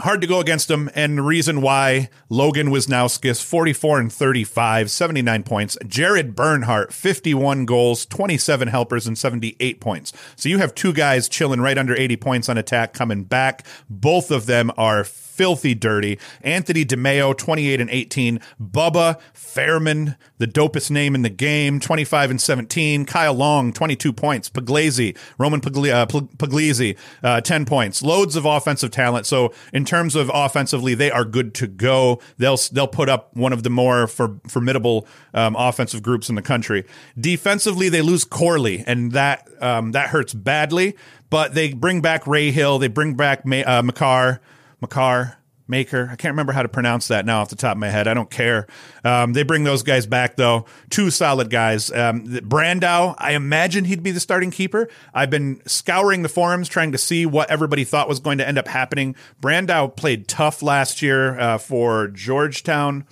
hard 0.00 0.20
to 0.20 0.26
go 0.26 0.40
against 0.40 0.68
them. 0.68 0.90
And 0.94 1.16
the 1.18 1.22
reason 1.22 1.60
why 1.60 2.08
Logan 2.28 2.68
Wisnauskas, 2.68 3.42
44 3.42 4.00
and 4.00 4.12
35, 4.12 4.90
79 4.90 5.42
points. 5.42 5.78
Jared 5.86 6.34
Bernhardt, 6.34 6.92
51 6.92 7.64
goals, 7.64 8.06
27 8.06 8.68
helpers, 8.68 9.06
and 9.06 9.16
78 9.16 9.80
points. 9.80 10.12
So 10.36 10.48
you 10.48 10.58
have 10.58 10.74
two 10.74 10.92
guys 10.92 11.28
chilling 11.28 11.60
right 11.60 11.78
under 11.78 11.94
80 11.94 12.16
points 12.16 12.48
on 12.48 12.58
attack 12.58 12.92
coming 12.92 13.24
back. 13.24 13.66
Both 13.88 14.30
of 14.30 14.46
them 14.46 14.70
are 14.76 15.04
filthy 15.40 15.74
dirty. 15.74 16.18
Anthony 16.42 16.84
DeMaio, 16.84 17.34
28 17.34 17.80
and 17.80 17.88
18. 17.88 18.40
Bubba 18.62 19.18
Fairman, 19.32 20.18
the 20.36 20.46
dopest 20.46 20.90
name 20.90 21.14
in 21.14 21.22
the 21.22 21.30
game, 21.30 21.80
25 21.80 22.32
and 22.32 22.38
17. 22.38 23.06
Kyle 23.06 23.32
Long, 23.32 23.72
22 23.72 24.12
points. 24.12 24.50
Puglise, 24.50 25.16
Roman 25.38 25.62
Pugli- 25.62 25.90
uh, 25.90 27.26
uh, 27.26 27.40
10 27.40 27.64
points. 27.64 28.02
Loads 28.02 28.36
of 28.36 28.44
offensive 28.44 28.90
talent. 28.90 29.24
So 29.24 29.54
in 29.72 29.86
terms 29.86 30.14
of 30.14 30.30
offensively, 30.34 30.92
they 30.92 31.10
are 31.10 31.24
good 31.24 31.54
to 31.54 31.66
go. 31.66 32.20
They'll 32.36 32.58
they'll 32.70 32.86
put 32.86 33.08
up 33.08 33.34
one 33.34 33.54
of 33.54 33.62
the 33.62 33.70
more 33.70 34.06
for, 34.08 34.38
formidable 34.46 35.06
um, 35.32 35.56
offensive 35.56 36.02
groups 36.02 36.28
in 36.28 36.34
the 36.34 36.42
country. 36.42 36.84
Defensively, 37.18 37.88
they 37.88 38.02
lose 38.02 38.24
Corley, 38.24 38.84
and 38.86 39.12
that 39.12 39.48
um, 39.62 39.92
that 39.92 40.10
hurts 40.10 40.34
badly. 40.34 40.96
But 41.30 41.54
they 41.54 41.72
bring 41.72 42.02
back 42.02 42.24
Rahill. 42.24 42.78
They 42.78 42.88
bring 42.88 43.14
back 43.14 43.46
May- 43.46 43.64
uh, 43.64 43.82
Makar. 43.82 44.42
Makar 44.80 45.36
Maker. 45.70 46.08
I 46.10 46.16
can't 46.16 46.32
remember 46.32 46.52
how 46.52 46.62
to 46.62 46.68
pronounce 46.68 47.08
that 47.08 47.24
now 47.24 47.40
off 47.40 47.48
the 47.48 47.56
top 47.56 47.76
of 47.76 47.78
my 47.78 47.88
head. 47.88 48.08
I 48.08 48.14
don't 48.14 48.28
care. 48.28 48.66
Um, 49.04 49.32
they 49.32 49.44
bring 49.44 49.64
those 49.64 49.82
guys 49.82 50.04
back 50.04 50.36
though. 50.36 50.66
Two 50.90 51.10
solid 51.10 51.48
guys. 51.48 51.90
Um, 51.92 52.26
Brandow, 52.26 53.14
I 53.16 53.32
imagine 53.32 53.84
he'd 53.84 54.02
be 54.02 54.10
the 54.10 54.20
starting 54.20 54.50
keeper. 54.50 54.88
I've 55.14 55.30
been 55.30 55.62
scouring 55.66 56.22
the 56.22 56.28
forums 56.28 56.68
trying 56.68 56.92
to 56.92 56.98
see 56.98 57.24
what 57.24 57.50
everybody 57.50 57.84
thought 57.84 58.08
was 58.08 58.18
going 58.18 58.38
to 58.38 58.46
end 58.46 58.58
up 58.58 58.66
happening. 58.68 59.14
Brandow 59.40 59.94
played 59.94 60.26
tough 60.26 60.60
last 60.60 61.02
year 61.02 61.38
uh, 61.38 61.58
for 61.58 62.08
Georgetown 62.08 63.06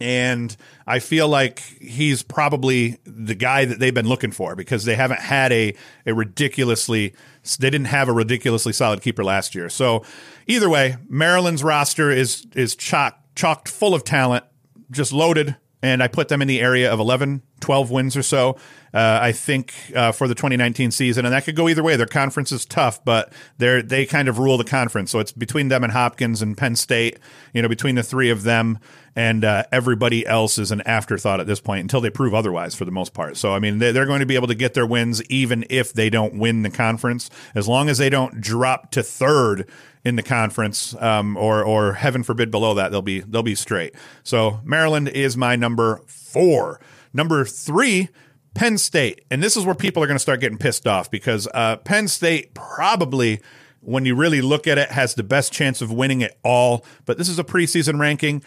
and 0.00 0.56
I 0.86 0.98
feel 0.98 1.28
like 1.28 1.60
he's 1.80 2.22
probably 2.22 2.98
the 3.04 3.34
guy 3.34 3.66
that 3.66 3.78
they've 3.78 3.94
been 3.94 4.08
looking 4.08 4.32
for 4.32 4.56
because 4.56 4.84
they 4.84 4.96
haven't 4.96 5.20
had 5.20 5.52
a 5.52 5.74
a 6.06 6.14
ridiculously 6.14 7.14
they 7.58 7.70
didn't 7.70 7.86
have 7.86 8.08
a 8.08 8.12
ridiculously 8.12 8.72
solid 8.72 9.02
keeper 9.02 9.24
last 9.24 9.54
year. 9.54 9.68
So 9.68 10.04
either 10.46 10.68
way, 10.68 10.96
Maryland's 11.08 11.62
roster 11.62 12.10
is 12.10 12.46
is 12.54 12.74
chock 12.74 13.18
chocked 13.34 13.68
full 13.68 13.94
of 13.94 14.04
talent, 14.04 14.44
just 14.90 15.12
loaded, 15.12 15.56
and 15.82 16.02
I 16.02 16.08
put 16.08 16.28
them 16.28 16.42
in 16.42 16.48
the 16.48 16.60
area 16.60 16.92
of 16.92 17.00
11 17.00 17.42
12 17.60 17.90
wins 17.90 18.16
or 18.16 18.22
so. 18.22 18.56
Uh, 18.92 19.20
I 19.22 19.30
think 19.30 19.72
uh, 19.94 20.10
for 20.10 20.26
the 20.26 20.34
2019 20.34 20.90
season, 20.90 21.24
and 21.24 21.32
that 21.32 21.44
could 21.44 21.54
go 21.54 21.68
either 21.68 21.82
way. 21.82 21.94
Their 21.94 22.06
conference 22.06 22.50
is 22.50 22.66
tough, 22.66 23.04
but 23.04 23.32
they 23.58 23.82
they 23.82 24.04
kind 24.04 24.28
of 24.28 24.40
rule 24.40 24.58
the 24.58 24.64
conference. 24.64 25.12
So 25.12 25.20
it's 25.20 25.30
between 25.30 25.68
them 25.68 25.84
and 25.84 25.92
Hopkins 25.92 26.42
and 26.42 26.56
Penn 26.56 26.74
State. 26.74 27.20
You 27.54 27.62
know, 27.62 27.68
between 27.68 27.94
the 27.94 28.02
three 28.02 28.30
of 28.30 28.42
them, 28.42 28.80
and 29.14 29.44
uh, 29.44 29.62
everybody 29.70 30.26
else 30.26 30.58
is 30.58 30.72
an 30.72 30.80
afterthought 30.82 31.38
at 31.38 31.46
this 31.46 31.60
point 31.60 31.82
until 31.82 32.00
they 32.00 32.10
prove 32.10 32.34
otherwise 32.34 32.74
for 32.74 32.84
the 32.84 32.90
most 32.90 33.14
part. 33.14 33.36
So 33.36 33.54
I 33.54 33.60
mean, 33.60 33.78
they, 33.78 33.92
they're 33.92 34.06
going 34.06 34.20
to 34.20 34.26
be 34.26 34.34
able 34.34 34.48
to 34.48 34.56
get 34.56 34.74
their 34.74 34.86
wins 34.86 35.22
even 35.30 35.64
if 35.70 35.92
they 35.92 36.10
don't 36.10 36.34
win 36.34 36.62
the 36.62 36.70
conference, 36.70 37.30
as 37.54 37.68
long 37.68 37.88
as 37.88 37.98
they 37.98 38.10
don't 38.10 38.40
drop 38.40 38.90
to 38.92 39.04
third 39.04 39.70
in 40.04 40.16
the 40.16 40.22
conference, 40.22 40.96
um, 41.00 41.36
or 41.36 41.62
or 41.62 41.92
heaven 41.92 42.24
forbid 42.24 42.50
below 42.50 42.74
that, 42.74 42.90
they'll 42.90 43.02
be 43.02 43.20
they'll 43.20 43.44
be 43.44 43.54
straight. 43.54 43.94
So 44.24 44.60
Maryland 44.64 45.08
is 45.08 45.36
my 45.36 45.54
number 45.54 46.00
four. 46.06 46.80
Number 47.12 47.44
three 47.44 48.08
Penn 48.54 48.78
State, 48.78 49.24
and 49.30 49.42
this 49.42 49.56
is 49.56 49.64
where 49.64 49.74
people 49.74 50.02
are 50.02 50.06
going 50.06 50.16
to 50.16 50.20
start 50.20 50.40
getting 50.40 50.58
pissed 50.58 50.86
off 50.86 51.10
because 51.10 51.46
uh, 51.54 51.76
Penn 51.76 52.08
State 52.08 52.52
probably, 52.52 53.40
when 53.80 54.04
you 54.04 54.16
really 54.16 54.40
look 54.40 54.66
at 54.66 54.76
it, 54.76 54.90
has 54.90 55.14
the 55.14 55.22
best 55.22 55.52
chance 55.52 55.80
of 55.80 55.92
winning 55.92 56.20
it 56.20 56.36
all. 56.42 56.84
But 57.04 57.16
this 57.16 57.28
is 57.28 57.38
a 57.38 57.44
preseason 57.44 58.00
ranking. 58.00 58.42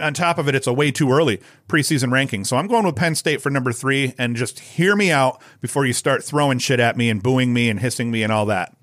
On 0.00 0.14
top 0.14 0.38
of 0.38 0.48
it, 0.48 0.54
it's 0.54 0.68
a 0.68 0.72
way 0.72 0.92
too 0.92 1.10
early 1.10 1.40
preseason 1.68 2.12
ranking. 2.12 2.44
So 2.44 2.56
I'm 2.56 2.68
going 2.68 2.86
with 2.86 2.96
Penn 2.96 3.16
State 3.16 3.42
for 3.42 3.50
number 3.50 3.72
three, 3.72 4.14
and 4.18 4.36
just 4.36 4.60
hear 4.60 4.94
me 4.94 5.10
out 5.10 5.42
before 5.60 5.84
you 5.84 5.92
start 5.92 6.22
throwing 6.22 6.58
shit 6.58 6.78
at 6.78 6.96
me 6.96 7.10
and 7.10 7.22
booing 7.22 7.52
me 7.52 7.68
and 7.68 7.80
hissing 7.80 8.10
me 8.10 8.22
and 8.22 8.32
all 8.32 8.46
that. 8.46 8.76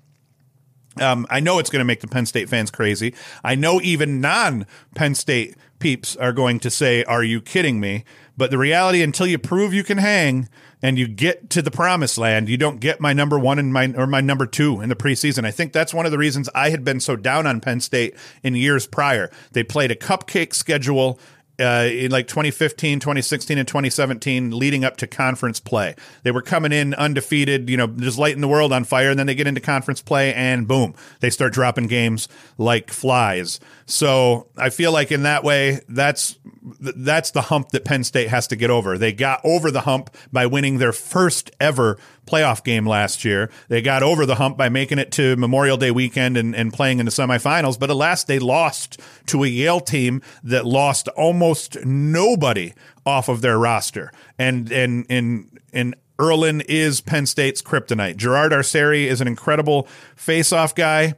Um, 1.00 1.26
I 1.30 1.40
know 1.40 1.58
it's 1.58 1.70
going 1.70 1.80
to 1.80 1.84
make 1.84 2.00
the 2.00 2.08
Penn 2.08 2.26
State 2.26 2.48
fans 2.48 2.70
crazy. 2.70 3.14
I 3.42 3.54
know 3.54 3.80
even 3.80 4.20
non 4.20 4.66
Penn 4.94 5.14
State 5.14 5.56
peeps 5.78 6.16
are 6.16 6.32
going 6.32 6.60
to 6.60 6.70
say, 6.70 7.04
Are 7.04 7.24
you 7.24 7.40
kidding 7.40 7.80
me? 7.80 8.04
But 8.36 8.50
the 8.50 8.58
reality, 8.58 9.02
until 9.02 9.26
you 9.26 9.38
prove 9.38 9.74
you 9.74 9.82
can 9.82 9.98
hang 9.98 10.48
and 10.80 10.96
you 10.96 11.08
get 11.08 11.50
to 11.50 11.60
the 11.60 11.72
promised 11.72 12.18
land, 12.18 12.48
you 12.48 12.56
don't 12.56 12.78
get 12.78 13.00
my 13.00 13.12
number 13.12 13.36
one 13.38 13.58
and 13.58 13.72
my 13.72 13.92
or 13.96 14.06
my 14.06 14.20
number 14.20 14.46
two 14.46 14.80
in 14.80 14.88
the 14.88 14.96
preseason. 14.96 15.44
I 15.44 15.50
think 15.50 15.72
that's 15.72 15.92
one 15.92 16.06
of 16.06 16.12
the 16.12 16.18
reasons 16.18 16.48
I 16.54 16.70
had 16.70 16.84
been 16.84 17.00
so 17.00 17.16
down 17.16 17.46
on 17.46 17.60
Penn 17.60 17.80
State 17.80 18.14
in 18.44 18.54
years 18.54 18.86
prior. 18.86 19.30
They 19.52 19.64
played 19.64 19.90
a 19.90 19.96
cupcake 19.96 20.54
schedule 20.54 21.18
uh, 21.60 21.88
in 21.90 22.10
like 22.10 22.28
2015, 22.28 23.00
2016, 23.00 23.58
and 23.58 23.66
2017, 23.66 24.56
leading 24.56 24.84
up 24.84 24.96
to 24.98 25.06
conference 25.06 25.60
play. 25.60 25.94
They 26.22 26.30
were 26.30 26.42
coming 26.42 26.72
in 26.72 26.94
undefeated, 26.94 27.68
you 27.68 27.76
know, 27.76 27.86
just 27.86 28.18
lighting 28.18 28.40
the 28.40 28.48
world 28.48 28.72
on 28.72 28.84
fire. 28.84 29.10
And 29.10 29.18
then 29.18 29.26
they 29.26 29.34
get 29.34 29.46
into 29.46 29.60
conference 29.60 30.00
play 30.00 30.32
and 30.34 30.68
boom, 30.68 30.94
they 31.20 31.30
start 31.30 31.52
dropping 31.52 31.86
games 31.86 32.28
like 32.56 32.90
flies. 32.90 33.60
So 33.86 34.48
I 34.56 34.70
feel 34.70 34.92
like 34.92 35.10
in 35.10 35.22
that 35.22 35.44
way, 35.44 35.80
that's 35.88 36.38
that's 36.80 37.30
the 37.30 37.40
hump 37.42 37.70
that 37.70 37.84
Penn 37.84 38.04
State 38.04 38.28
has 38.28 38.46
to 38.48 38.56
get 38.56 38.70
over. 38.70 38.98
They 38.98 39.12
got 39.12 39.40
over 39.44 39.70
the 39.70 39.82
hump 39.82 40.14
by 40.30 40.46
winning 40.46 40.78
their 40.78 40.92
first 40.92 41.50
ever 41.58 41.98
playoff 42.26 42.62
game 42.62 42.86
last 42.86 43.24
year. 43.24 43.50
They 43.68 43.80
got 43.80 44.02
over 44.02 44.26
the 44.26 44.34
hump 44.34 44.58
by 44.58 44.68
making 44.68 44.98
it 44.98 45.10
to 45.12 45.36
Memorial 45.36 45.76
Day 45.76 45.90
weekend 45.90 46.36
and, 46.36 46.54
and 46.54 46.72
playing 46.72 46.98
in 46.98 47.06
the 47.06 47.12
semifinals. 47.12 47.78
But 47.78 47.90
alas, 47.90 48.24
they 48.24 48.38
lost 48.38 49.00
to 49.26 49.44
a 49.44 49.46
Yale 49.46 49.80
team 49.80 50.20
that 50.44 50.66
lost 50.66 51.08
almost 51.08 51.47
nobody 51.84 52.72
off 53.04 53.28
of 53.28 53.40
their 53.40 53.58
roster. 53.58 54.12
And 54.38 54.70
and 54.72 55.06
and 55.08 55.58
and 55.72 55.94
Ierlan 56.18 56.64
is 56.68 57.00
Penn 57.00 57.26
State's 57.26 57.62
kryptonite. 57.62 58.16
Gerard 58.16 58.52
Arceri 58.52 59.06
is 59.06 59.20
an 59.20 59.28
incredible 59.28 59.86
face-off 60.16 60.74
guy, 60.74 61.14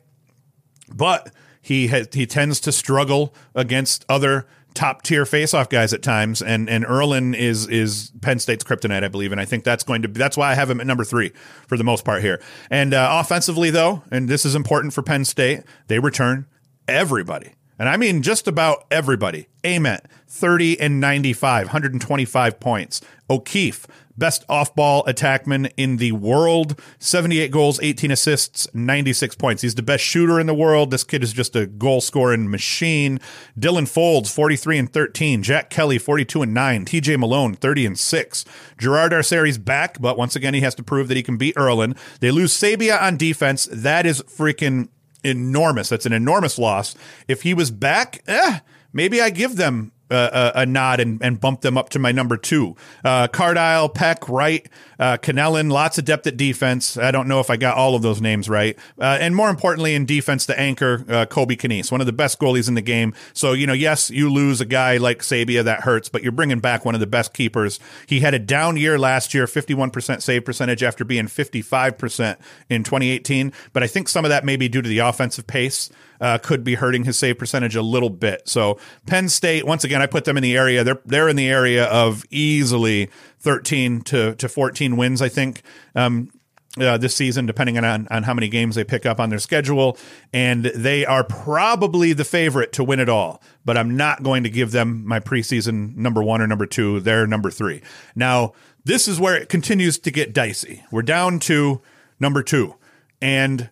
but 0.94 1.32
he 1.62 1.86
has, 1.86 2.08
he 2.12 2.26
tends 2.26 2.60
to 2.60 2.72
struggle 2.72 3.34
against 3.54 4.04
other 4.08 4.46
top 4.74 5.02
tier 5.02 5.24
faceoff 5.24 5.68
guys 5.68 5.92
at 5.92 6.02
times, 6.02 6.40
and 6.42 6.68
and 6.70 6.84
Ierlan 6.84 7.34
is 7.34 7.66
is 7.66 8.12
Penn 8.20 8.38
State's 8.38 8.62
kryptonite, 8.62 9.02
I 9.02 9.08
believe, 9.08 9.32
and 9.32 9.40
I 9.40 9.44
think 9.44 9.64
that's 9.64 9.84
going 9.84 10.02
to 10.02 10.08
be, 10.08 10.18
that's 10.18 10.36
why 10.36 10.50
I 10.50 10.54
have 10.54 10.70
him 10.70 10.80
at 10.80 10.86
number 10.86 11.04
three 11.04 11.32
for 11.66 11.76
the 11.76 11.84
most 11.84 12.04
part 12.04 12.22
here. 12.22 12.40
And 12.70 12.94
uh, 12.94 13.08
offensively, 13.20 13.70
though, 13.70 14.02
and 14.10 14.28
this 14.28 14.44
is 14.44 14.54
important 14.54 14.92
for 14.94 15.02
Penn 15.02 15.24
State, 15.24 15.62
they 15.88 15.98
return 15.98 16.46
everybody. 16.86 17.54
And 17.80 17.88
I 17.88 17.96
mean 17.96 18.20
just 18.20 18.46
about 18.46 18.84
everybody. 18.90 19.48
Ament, 19.64 20.04
30 20.28 20.78
and 20.78 21.00
95, 21.00 21.68
125 21.68 22.60
points. 22.60 23.00
O'Keefe, 23.30 23.86
best 24.18 24.44
off 24.50 24.74
ball 24.74 25.02
attackman 25.04 25.72
in 25.78 25.96
the 25.96 26.12
world. 26.12 26.78
78 26.98 27.50
goals, 27.50 27.80
18 27.82 28.10
assists, 28.10 28.68
96 28.74 29.34
points. 29.36 29.62
He's 29.62 29.76
the 29.76 29.82
best 29.82 30.04
shooter 30.04 30.38
in 30.38 30.46
the 30.46 30.52
world. 30.52 30.90
This 30.90 31.04
kid 31.04 31.22
is 31.22 31.32
just 31.32 31.56
a 31.56 31.64
goal 31.64 32.02
scoring 32.02 32.50
machine. 32.50 33.18
Dylan 33.58 33.88
Foulds, 33.88 34.30
43 34.30 34.76
and 34.76 34.92
13. 34.92 35.42
Jack 35.42 35.70
Kelly, 35.70 35.96
42 35.96 36.42
and 36.42 36.52
9. 36.52 36.84
TJ 36.84 37.18
Malone, 37.18 37.54
30 37.54 37.86
and 37.86 37.98
6. 37.98 38.44
Gerard 38.76 39.14
Arceri's 39.14 39.56
back, 39.56 39.98
but 39.98 40.18
once 40.18 40.36
again, 40.36 40.52
he 40.52 40.60
has 40.60 40.74
to 40.74 40.82
prove 40.82 41.08
that 41.08 41.16
he 41.16 41.22
can 41.22 41.38
beat 41.38 41.54
Ierlan. 41.54 41.96
They 42.20 42.30
lose 42.30 42.52
Sabia 42.52 43.00
on 43.00 43.16
defense. 43.16 43.66
That 43.72 44.04
is 44.04 44.20
freaking 44.20 44.90
enormous. 45.24 45.88
That's 45.88 46.06
an 46.06 46.12
enormous 46.12 46.58
loss. 46.58 46.94
If 47.28 47.42
he 47.42 47.54
was 47.54 47.70
back, 47.70 48.22
eh, 48.26 48.60
maybe 48.92 49.20
I 49.20 49.30
give 49.30 49.56
them 49.56 49.92
a, 50.10 50.52
a, 50.56 50.66
nod 50.66 51.00
and, 51.00 51.22
and 51.22 51.40
bump 51.40 51.60
them 51.60 51.78
up 51.78 51.90
to 51.90 51.98
my 51.98 52.12
number 52.12 52.36
two. 52.36 52.76
Uh, 53.04 53.28
Cardile, 53.28 53.88
Peck, 53.88 54.28
Wright, 54.28 54.68
uh, 55.00 55.16
lots 55.64 55.98
of 55.98 56.04
depth 56.04 56.26
at 56.26 56.36
defense. 56.36 56.96
I 56.96 57.10
don't 57.10 57.26
know 57.26 57.40
if 57.40 57.48
I 57.48 57.56
got 57.56 57.76
all 57.76 57.94
of 57.94 58.02
those 58.02 58.20
names 58.20 58.48
right. 58.48 58.78
Uh, 58.98 59.16
and 59.20 59.34
more 59.34 59.48
importantly, 59.48 59.94
in 59.94 60.04
defense, 60.04 60.44
the 60.46 60.58
anchor, 60.58 61.04
uh, 61.08 61.26
Kobe 61.26 61.56
Kneese, 61.56 61.90
one 61.90 62.00
of 62.00 62.06
the 62.06 62.12
best 62.12 62.38
goalies 62.38 62.68
in 62.68 62.74
the 62.74 62.82
game. 62.82 63.14
So, 63.32 63.52
you 63.52 63.66
know, 63.66 63.72
yes, 63.72 64.10
you 64.10 64.30
lose 64.30 64.60
a 64.60 64.66
guy 64.66 64.98
like 64.98 65.20
Sabia, 65.20 65.64
that 65.64 65.80
hurts, 65.80 66.08
but 66.08 66.22
you're 66.22 66.32
bringing 66.32 66.60
back 66.60 66.84
one 66.84 66.94
of 66.94 67.00
the 67.00 67.06
best 67.06 67.32
keepers. 67.32 67.80
He 68.06 68.20
had 68.20 68.34
a 68.34 68.38
down 68.38 68.76
year 68.76 68.98
last 68.98 69.32
year, 69.32 69.46
51% 69.46 70.22
save 70.22 70.44
percentage 70.44 70.82
after 70.82 71.04
being 71.04 71.26
55% 71.26 72.36
in 72.68 72.84
2018. 72.84 73.52
But 73.72 73.82
I 73.82 73.86
think 73.86 74.08
some 74.08 74.24
of 74.24 74.28
that 74.28 74.44
may 74.44 74.56
be 74.56 74.68
due 74.68 74.82
to 74.82 74.88
the 74.88 74.98
offensive 74.98 75.46
pace 75.46 75.90
uh, 76.20 76.38
could 76.38 76.62
be 76.62 76.74
hurting 76.74 77.04
his 77.04 77.18
save 77.18 77.38
percentage 77.38 77.74
a 77.74 77.82
little 77.82 78.10
bit. 78.10 78.46
So 78.48 78.78
Penn 79.06 79.28
State, 79.28 79.66
once 79.66 79.84
again, 79.84 80.02
I 80.02 80.06
put 80.06 80.24
them 80.24 80.36
in 80.36 80.42
the 80.42 80.56
area. 80.56 80.84
They're 80.84 81.00
they're 81.06 81.28
in 81.28 81.36
the 81.36 81.48
area 81.48 81.86
of 81.86 82.24
easily 82.30 83.10
13 83.40 84.02
to 84.02 84.34
to 84.36 84.48
14 84.48 84.96
wins. 84.96 85.22
I 85.22 85.28
think. 85.28 85.62
Um, 85.94 86.30
uh, 86.78 86.96
this 86.96 87.16
season, 87.16 87.46
depending 87.46 87.76
on, 87.78 88.06
on 88.12 88.22
how 88.22 88.32
many 88.32 88.48
games 88.48 88.76
they 88.76 88.84
pick 88.84 89.04
up 89.04 89.18
on 89.18 89.28
their 89.28 89.40
schedule. 89.40 89.98
And 90.32 90.66
they 90.66 91.04
are 91.04 91.24
probably 91.24 92.12
the 92.12 92.24
favorite 92.24 92.72
to 92.74 92.84
win 92.84 93.00
it 93.00 93.08
all, 93.08 93.42
but 93.64 93.76
I'm 93.76 93.96
not 93.96 94.22
going 94.22 94.44
to 94.44 94.50
give 94.50 94.70
them 94.70 95.04
my 95.04 95.18
preseason 95.18 95.96
number 95.96 96.22
one 96.22 96.40
or 96.40 96.46
number 96.46 96.66
two. 96.66 97.00
They're 97.00 97.26
number 97.26 97.50
three. 97.50 97.82
Now, 98.14 98.52
this 98.84 99.08
is 99.08 99.18
where 99.18 99.36
it 99.36 99.48
continues 99.48 99.98
to 99.98 100.10
get 100.10 100.32
dicey. 100.32 100.84
We're 100.92 101.02
down 101.02 101.40
to 101.40 101.82
number 102.20 102.42
two. 102.42 102.76
And 103.20 103.70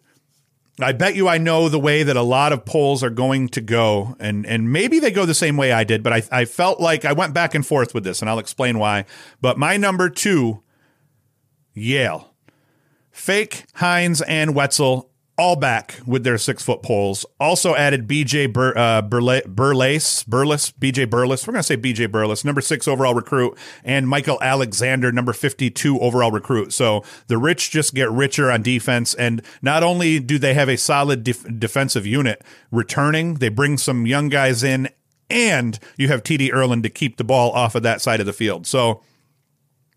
I 0.80 0.92
bet 0.92 1.16
you 1.16 1.28
I 1.28 1.38
know 1.38 1.68
the 1.68 1.78
way 1.78 2.02
that 2.02 2.16
a 2.16 2.22
lot 2.22 2.52
of 2.52 2.64
polls 2.64 3.02
are 3.02 3.10
going 3.10 3.48
to 3.50 3.60
go, 3.60 4.16
and 4.20 4.46
and 4.46 4.72
maybe 4.72 5.00
they 5.00 5.10
go 5.10 5.26
the 5.26 5.34
same 5.34 5.56
way 5.56 5.72
I 5.72 5.84
did, 5.84 6.02
but 6.02 6.12
I, 6.12 6.22
I 6.30 6.44
felt 6.44 6.80
like 6.80 7.04
I 7.04 7.12
went 7.12 7.34
back 7.34 7.54
and 7.54 7.66
forth 7.66 7.94
with 7.94 8.04
this, 8.04 8.20
and 8.20 8.30
I'll 8.30 8.38
explain 8.38 8.78
why. 8.78 9.04
But 9.40 9.58
my 9.58 9.76
number 9.76 10.08
two, 10.08 10.62
Yale. 11.74 12.34
Fake, 13.10 13.64
Hines, 13.74 14.20
and 14.22 14.54
Wetzel 14.54 15.10
all 15.38 15.54
back 15.56 16.00
with 16.04 16.24
their 16.24 16.36
six 16.36 16.62
foot 16.64 16.82
poles. 16.82 17.24
Also 17.38 17.74
added 17.74 18.08
BJ 18.08 18.52
Bur- 18.52 18.76
uh, 18.76 19.02
Burle- 19.02 19.46
Burles, 19.46 20.24
Burles, 20.24 20.72
BJ 20.74 21.06
Burles. 21.06 21.46
We're 21.46 21.52
going 21.52 21.60
to 21.60 21.62
say 21.62 21.76
BJ 21.76 22.08
Burles, 22.08 22.44
number 22.44 22.60
six 22.60 22.88
overall 22.88 23.14
recruit, 23.14 23.56
and 23.84 24.08
Michael 24.08 24.38
Alexander, 24.42 25.12
number 25.12 25.32
52 25.32 26.00
overall 26.00 26.32
recruit. 26.32 26.72
So 26.72 27.04
the 27.28 27.38
rich 27.38 27.70
just 27.70 27.94
get 27.94 28.10
richer 28.10 28.50
on 28.50 28.62
defense. 28.62 29.14
And 29.14 29.40
not 29.62 29.82
only 29.82 30.18
do 30.18 30.38
they 30.38 30.54
have 30.54 30.68
a 30.68 30.76
solid 30.76 31.22
def- 31.22 31.46
defensive 31.58 32.04
unit 32.04 32.42
returning, 32.72 33.34
they 33.34 33.48
bring 33.48 33.78
some 33.78 34.06
young 34.06 34.28
guys 34.28 34.64
in, 34.64 34.88
and 35.30 35.78
you 35.96 36.08
have 36.08 36.24
TD 36.24 36.50
Ierlan 36.50 36.82
to 36.82 36.90
keep 36.90 37.16
the 37.16 37.24
ball 37.24 37.52
off 37.52 37.76
of 37.76 37.84
that 37.84 38.00
side 38.00 38.18
of 38.18 38.26
the 38.26 38.32
field. 38.32 38.66
So 38.66 39.02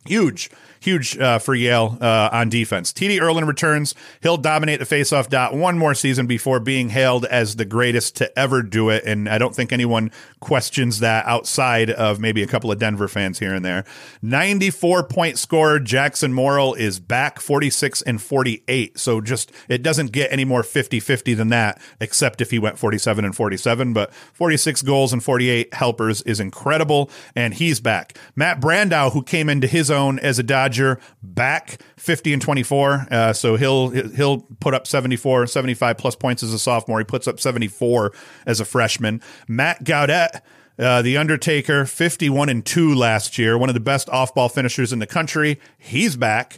huge 0.06 0.50
huge 0.82 1.18
uh, 1.18 1.40
for 1.40 1.56
Yale 1.56 1.98
uh, 2.02 2.30
on 2.32 2.50
defense. 2.50 2.92
TD 2.92 3.20
Ierlan 3.20 3.48
returns. 3.48 3.96
He'll 4.22 4.36
dominate 4.36 4.80
the 4.80 4.86
faceoff 4.86 5.30
dot 5.30 5.54
one 5.54 5.78
more 5.78 5.94
season 5.94 6.26
before 6.26 6.60
being 6.60 6.90
hailed 6.90 7.24
as 7.26 7.56
the 7.56 7.66
greatest 7.66 8.16
to 8.18 8.38
ever 8.38 8.64
do 8.64 8.90
it. 8.90 9.04
And 9.06 9.30
I 9.30 9.38
don't 9.38 9.56
think 9.56 9.72
anyone 9.72 10.12
questions 10.40 11.00
that 11.00 11.26
outside 11.28 11.92
of 11.92 12.20
maybe 12.20 12.42
a 12.42 12.48
couple 12.48 12.72
of 12.72 12.80
Denver 12.80 13.08
fans 13.08 13.40
here 13.40 13.54
and 13.54 13.64
there. 13.64 13.86
94 14.24 15.04
point 15.04 15.38
scorer 15.38 15.80
Jackson 15.80 16.34
Morrill 16.34 16.74
is 16.74 17.00
back 17.00 17.40
46 17.40 18.02
and 18.02 18.20
48. 18.20 18.98
So 18.98 19.22
just 19.22 19.52
it 19.70 19.84
doesn't 19.84 20.12
get 20.12 20.32
any 20.32 20.46
more 20.46 20.64
50 20.64 21.00
50 21.00 21.36
than 21.36 21.50
that, 21.50 21.80
except 22.00 22.42
if 22.42 22.50
he 22.50 22.58
went 22.58 22.80
47 22.80 23.24
and 23.24 23.36
47. 23.36 23.94
But 23.94 24.12
46 24.14 24.82
goals 24.82 25.14
and 25.14 25.24
48 25.24 25.76
helpers 25.76 26.24
is 26.24 26.40
incredible. 26.40 27.12
And 27.36 27.54
he's 27.54 27.80
back. 27.80 28.18
Matt 28.36 28.60
Brandau, 28.60 29.12
who 29.12 29.22
came 29.22 29.48
into 29.48 29.68
his 29.68 29.92
own 29.92 30.18
as 30.18 30.40
a 30.40 30.44
Dodger 30.44 30.71
Dodger 30.72 31.00
back 31.22 31.82
50 31.98 32.34
and 32.34 32.42
24. 32.42 33.08
Uh, 33.12 33.34
so 33.34 33.58
he'll 33.58 33.90
he'll 33.90 34.42
put 34.60 34.74
up 34.74 34.88
74, 34.88 35.48
75 35.48 35.98
plus 35.98 36.16
points 36.16 36.44
as 36.44 36.54
a 36.54 36.60
sophomore. 36.60 37.00
He 37.00 37.06
puts 37.06 37.28
up 37.28 37.40
74 37.40 38.14
as 38.46 38.60
a 38.60 38.66
freshman. 38.66 39.22
Matt 39.48 39.84
Gaudet 39.84 40.42
Uh, 40.80 41.02
the 41.02 41.18
Undertaker, 41.18 41.86
51 41.86 42.50
and 42.50 42.66
2 42.66 42.96
last 42.96 43.38
year, 43.38 43.58
one 43.58 43.70
of 43.70 43.76
the 43.76 43.82
best 43.82 44.10
off 44.10 44.34
ball 44.34 44.50
finishers 44.50 44.92
in 44.94 45.00
the 45.00 45.06
country. 45.06 45.60
He's 45.78 46.16
back. 46.16 46.58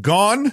Gone 0.00 0.52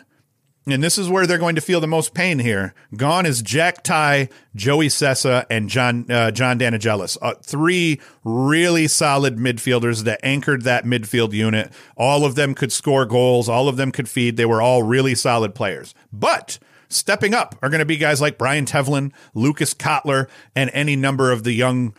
and 0.68 0.84
this 0.84 0.98
is 0.98 1.10
where 1.10 1.26
they're 1.26 1.38
going 1.38 1.56
to 1.56 1.62
feel 1.62 1.80
the 1.80 1.88
most 1.88 2.14
pain 2.14 2.40
here. 2.40 2.74
Gone 2.96 3.26
is 3.26 3.42
Jack 3.42 3.84
Tigh, 3.84 4.30
Joey 4.56 4.88
Sessa, 4.90 5.46
and 5.50 5.70
John 5.70 6.10
uh, 6.10 6.32
John 6.32 6.60
Daniggelis. 6.60 7.18
Uh, 7.22 7.34
three 7.42 8.00
really 8.24 8.88
solid 8.88 9.38
midfielders 9.38 10.04
that 10.04 10.20
anchored 10.24 10.64
that 10.64 10.86
midfield 10.86 11.34
unit. 11.34 11.72
All 11.98 12.26
of 12.26 12.36
them 12.36 12.54
could 12.54 12.72
score 12.72 13.06
goals. 13.06 13.50
All 13.50 13.68
of 13.68 13.78
them 13.78 13.92
could 13.92 14.08
feed. 14.08 14.38
They 14.38 14.46
were 14.46 14.62
all 14.62 14.84
really 14.84 15.16
solid 15.16 15.56
players. 15.56 15.96
But 16.14 16.60
stepping 16.90 17.34
up 17.34 17.56
are 17.62 17.70
going 17.70 17.80
to 17.80 17.86
be 17.86 17.98
guys 17.98 18.22
like 18.22 18.38
Brian 18.38 18.66
Tevlin, 18.66 19.12
Lucas 19.34 19.74
Cotler, 19.74 20.28
and 20.56 20.70
any 20.74 20.96
number 20.96 21.32
of 21.32 21.44
the 21.44 21.54
young 21.54 21.96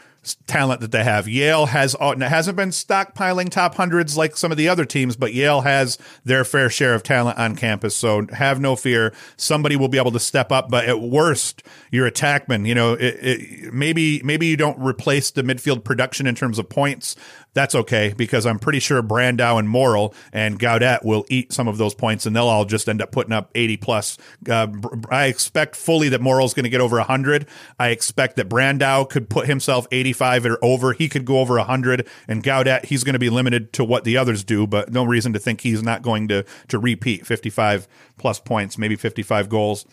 talent 0.46 0.80
that 0.80 0.92
they 0.92 1.02
have. 1.02 1.26
Yale 1.26 1.66
has 1.66 1.96
uh, 2.00 2.10
and 2.10 2.22
it 2.22 2.28
hasn't 2.28 2.56
been 2.56 2.70
stockpiling 2.70 3.50
top 3.50 3.74
hundreds 3.74 4.16
like 4.16 4.36
some 4.36 4.52
of 4.52 4.56
the 4.56 4.68
other 4.68 4.84
teams, 4.84 5.16
but 5.16 5.34
Yale 5.34 5.62
has 5.62 5.98
their 6.24 6.44
fair 6.44 6.70
share 6.70 6.94
of 6.94 7.02
talent 7.02 7.38
on 7.38 7.56
campus. 7.56 7.96
So 7.96 8.26
have 8.32 8.60
no 8.60 8.76
fear. 8.76 9.12
Somebody 9.36 9.76
will 9.76 9.88
be 9.88 9.98
able 9.98 10.12
to 10.12 10.20
step 10.20 10.52
up. 10.52 10.70
But 10.70 10.84
at 10.84 11.00
worst, 11.00 11.62
your 11.90 12.08
attackman, 12.10 12.66
you 12.66 12.74
know, 12.74 12.92
it, 12.94 13.18
it, 13.20 13.74
maybe 13.74 14.22
maybe 14.22 14.46
you 14.46 14.56
don't 14.56 14.78
replace 14.78 15.30
the 15.30 15.42
midfield 15.42 15.82
production 15.82 16.26
in 16.26 16.34
terms 16.34 16.58
of 16.58 16.68
points, 16.68 17.16
that's 17.54 17.74
okay 17.74 18.14
because 18.16 18.46
I'm 18.46 18.58
pretty 18.58 18.80
sure 18.80 19.02
Brandau 19.02 19.58
and 19.58 19.68
Morrill 19.68 20.14
and 20.32 20.58
Gaudet 20.58 21.04
will 21.04 21.24
eat 21.28 21.52
some 21.52 21.68
of 21.68 21.76
those 21.78 21.94
points 21.94 22.24
and 22.24 22.34
they'll 22.34 22.48
all 22.48 22.64
just 22.64 22.88
end 22.88 23.02
up 23.02 23.12
putting 23.12 23.32
up 23.32 23.50
80 23.54 23.76
plus. 23.76 24.18
Uh, 24.48 24.68
I 25.10 25.26
expect 25.26 25.76
fully 25.76 26.08
that 26.10 26.20
Morrill's 26.20 26.54
going 26.54 26.64
to 26.64 26.70
get 26.70 26.80
over 26.80 26.96
100. 26.96 27.46
I 27.78 27.88
expect 27.88 28.36
that 28.36 28.48
Brandau 28.48 29.08
could 29.08 29.28
put 29.28 29.46
himself 29.46 29.86
85 29.92 30.46
or 30.46 30.58
over. 30.62 30.92
He 30.94 31.08
could 31.08 31.24
go 31.24 31.40
over 31.40 31.56
100 31.56 32.08
and 32.26 32.42
Gaudet, 32.42 32.86
he's 32.86 33.04
going 33.04 33.14
to 33.14 33.18
be 33.18 33.30
limited 33.30 33.72
to 33.74 33.84
what 33.84 34.04
the 34.04 34.16
others 34.16 34.44
do, 34.44 34.66
but 34.66 34.90
no 34.90 35.04
reason 35.04 35.32
to 35.34 35.38
think 35.38 35.60
he's 35.60 35.82
not 35.82 36.02
going 36.02 36.28
to, 36.28 36.44
to 36.68 36.78
repeat 36.78 37.26
55 37.26 37.86
plus 38.16 38.40
points, 38.40 38.78
maybe 38.78 38.96
55 38.96 39.48
goals. 39.48 39.84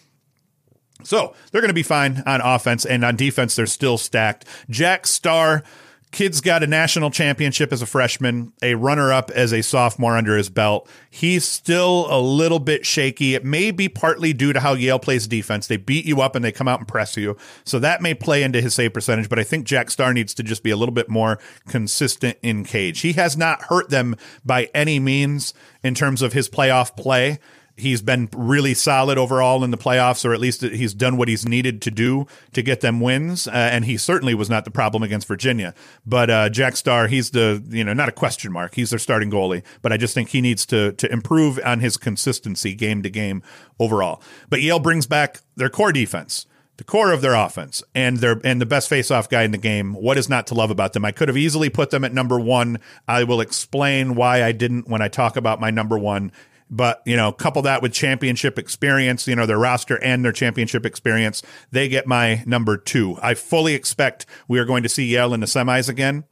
So 1.04 1.34
they're 1.52 1.62
going 1.62 1.70
to 1.70 1.74
be 1.74 1.84
fine 1.84 2.24
on 2.26 2.42
offense 2.42 2.86
and 2.86 3.06
on 3.06 3.16
defense. 3.16 3.56
They're 3.56 3.66
still 3.66 3.98
stacked. 3.98 4.46
Jack 4.70 5.08
Starr 5.08 5.64
Kid's 6.12 6.42
got 6.42 6.64
a 6.64 6.68
national 6.68 7.12
championship 7.12 7.72
as 7.72 7.84
a 7.84 7.86
freshman, 7.86 8.52
a 8.64 8.74
runner 8.74 9.14
up 9.14 9.30
as 9.30 9.54
a 9.54 9.62
sophomore 9.62 10.18
under 10.18 10.36
his 10.36 10.50
belt. 10.50 10.90
He's 11.10 11.48
still 11.48 12.08
a 12.10 12.20
little 12.20 12.58
bit 12.58 12.84
shaky. 12.84 13.36
It 13.36 13.46
may 13.46 13.70
be 13.70 13.88
partly 13.88 14.34
due 14.34 14.52
to 14.52 14.60
how 14.60 14.74
Yale 14.74 14.98
plays 14.98 15.28
defense. 15.28 15.68
They 15.68 15.78
beat 15.78 16.06
you 16.06 16.22
up 16.22 16.36
and 16.36 16.44
they 16.44 16.52
come 16.52 16.68
out 16.68 16.80
and 16.80 16.88
press 16.88 17.16
you. 17.16 17.38
So 17.64 17.78
that 17.80 18.02
may 18.02 18.16
play 18.16 18.42
into 18.42 18.60
his 18.60 18.74
save 18.74 18.94
percentage, 18.94 19.30
but 19.30 19.38
I 19.38 19.44
think 19.44 19.68
Jack 19.68 19.92
Starr 19.92 20.14
needs 20.14 20.34
to 20.36 20.44
just 20.44 20.64
be 20.64 20.72
a 20.72 20.78
little 20.78 20.96
bit 20.96 21.10
more 21.10 21.38
consistent 21.68 22.40
in 22.42 22.66
cage. 22.66 23.02
He 23.02 23.14
has 23.14 23.38
not 23.38 23.64
hurt 23.64 23.90
them 23.90 24.16
by 24.44 24.70
any 24.74 25.00
means 25.00 25.54
in 25.84 25.94
terms 25.94 26.24
of 26.24 26.34
his 26.34 26.50
playoff 26.50 26.96
play 26.98 27.40
he's 27.80 28.02
been 28.02 28.30
really 28.34 28.74
solid 28.74 29.18
overall 29.18 29.64
in 29.64 29.72
the 29.72 29.78
playoffs, 29.78 30.26
or 30.26 30.34
at 30.34 30.40
least 30.40 30.62
he's 30.62 30.94
done 30.94 31.18
what 31.18 31.28
he's 31.28 31.48
needed 31.48 31.82
to 31.84 31.92
do 31.92 32.28
to 32.54 32.62
get 32.62 32.82
them 32.82 33.00
wins. 33.00 33.48
Uh, 33.48 33.52
and 33.52 33.86
he 33.86 33.98
certainly 33.98 34.34
was 34.34 34.50
not 34.50 34.66
the 34.66 34.72
problem 34.72 35.04
against 35.04 35.28
Virginia. 35.28 35.74
But 36.06 36.30
uh, 36.30 36.50
Jack 36.50 36.76
Starr, 36.76 37.08
he's 37.08 37.32
the 37.32 37.64
you 37.70 37.84
know 37.84 37.94
not 37.94 38.10
a 38.10 38.14
question 38.14 38.52
mark. 38.52 38.76
He's 38.76 38.90
their 38.90 39.00
starting 39.00 39.32
goalie, 39.32 39.64
but 39.82 39.92
I 39.92 39.98
just 39.98 40.14
think 40.14 40.30
he 40.30 40.42
needs 40.42 40.66
to 40.68 40.92
to 40.94 41.12
improve 41.12 41.60
on 41.66 41.80
his 41.80 41.98
consistency 41.98 42.74
game 42.76 43.04
to 43.04 43.10
game 43.10 43.42
overall. 43.80 44.22
But 44.50 44.62
Yale 44.62 44.80
brings 44.80 45.08
back 45.08 45.42
their 45.56 45.70
core 45.70 45.92
defense. 45.92 46.46
The 46.78 46.86
core 46.86 47.12
of 47.12 47.20
their 47.20 47.34
offense 47.34 47.84
and 47.94 48.20
their 48.20 48.40
and 48.46 48.62
the 48.62 48.66
best 48.66 48.90
faceoff 48.90 49.28
guy 49.28 49.44
in 49.44 49.52
the 49.52 49.58
game. 49.58 49.94
What 49.96 50.18
is 50.18 50.30
not 50.30 50.48
to 50.48 50.54
love 50.54 50.72
about 50.72 50.94
them? 50.94 51.04
I 51.04 51.12
could 51.12 51.28
have 51.28 51.36
easily 51.36 51.70
put 51.70 51.90
them 51.90 52.06
at 52.06 52.14
number 52.14 52.40
one. 52.40 52.80
I 53.06 53.26
will 53.26 53.42
explain 53.42 54.16
why 54.16 54.46
I 54.46 54.54
didn't 54.54 54.88
when 54.88 55.02
I 55.02 55.10
talk 55.10 55.36
about 55.36 55.60
my 55.60 55.72
number 55.72 55.98
one 55.98 56.32
but, 56.70 57.02
you 57.06 57.16
know, 57.16 57.32
couple 57.32 57.62
that 57.64 57.82
with 57.82 57.94
championship 57.94 58.60
experience, 58.60 59.28
you 59.28 59.36
know, 59.36 59.46
their 59.46 59.58
roster 59.58 60.02
and 60.04 60.24
their 60.24 60.32
championship 60.32 60.86
experience, 60.86 61.42
they 61.72 61.90
get 61.90 62.06
my 62.06 62.44
number 62.46 62.78
two. 62.78 63.18
I 63.22 63.34
fully 63.34 63.74
expect 63.74 64.26
we 64.48 64.60
are 64.60 64.66
going 64.66 64.84
to 64.84 64.90
see 64.90 65.06
Yale 65.06 65.34
in 65.34 65.40
the 65.40 65.48
semis 65.48 65.90
again. 65.90 66.26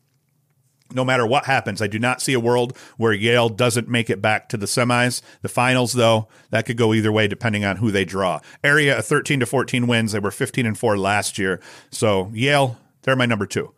No 0.94 1.04
matter 1.04 1.26
what 1.28 1.46
happens, 1.46 1.82
I 1.82 1.88
do 1.88 2.00
not 2.00 2.22
see 2.22 2.32
a 2.34 2.40
world 2.40 2.78
where 2.96 3.12
Yale 3.12 3.50
doesn't 3.50 3.90
make 3.90 4.10
it 4.10 4.22
back 4.22 4.48
to 4.50 4.58
the 4.58 4.68
semis. 4.68 5.22
The 5.42 5.50
finals, 5.50 5.94
though, 5.94 6.30
that 6.52 6.66
could 6.66 6.78
go 6.78 6.94
either 6.94 7.12
way 7.12 7.28
depending 7.28 7.66
on 7.66 7.78
who 7.78 7.92
they 7.92 8.06
draw. 8.06 8.40
Area 8.64 9.02
13 9.02 9.42
to 9.42 9.46
14 9.46 9.86
wins. 9.88 10.14
They 10.14 10.20
were 10.20 10.32
15 10.32 10.66
and 10.66 10.78
4 10.78 10.98
last 10.98 11.38
year. 11.38 11.60
So 11.92 12.32
Yale, 12.34 12.78
they're 13.02 13.18
my 13.18 13.26
number 13.26 13.46
two. 13.46 13.74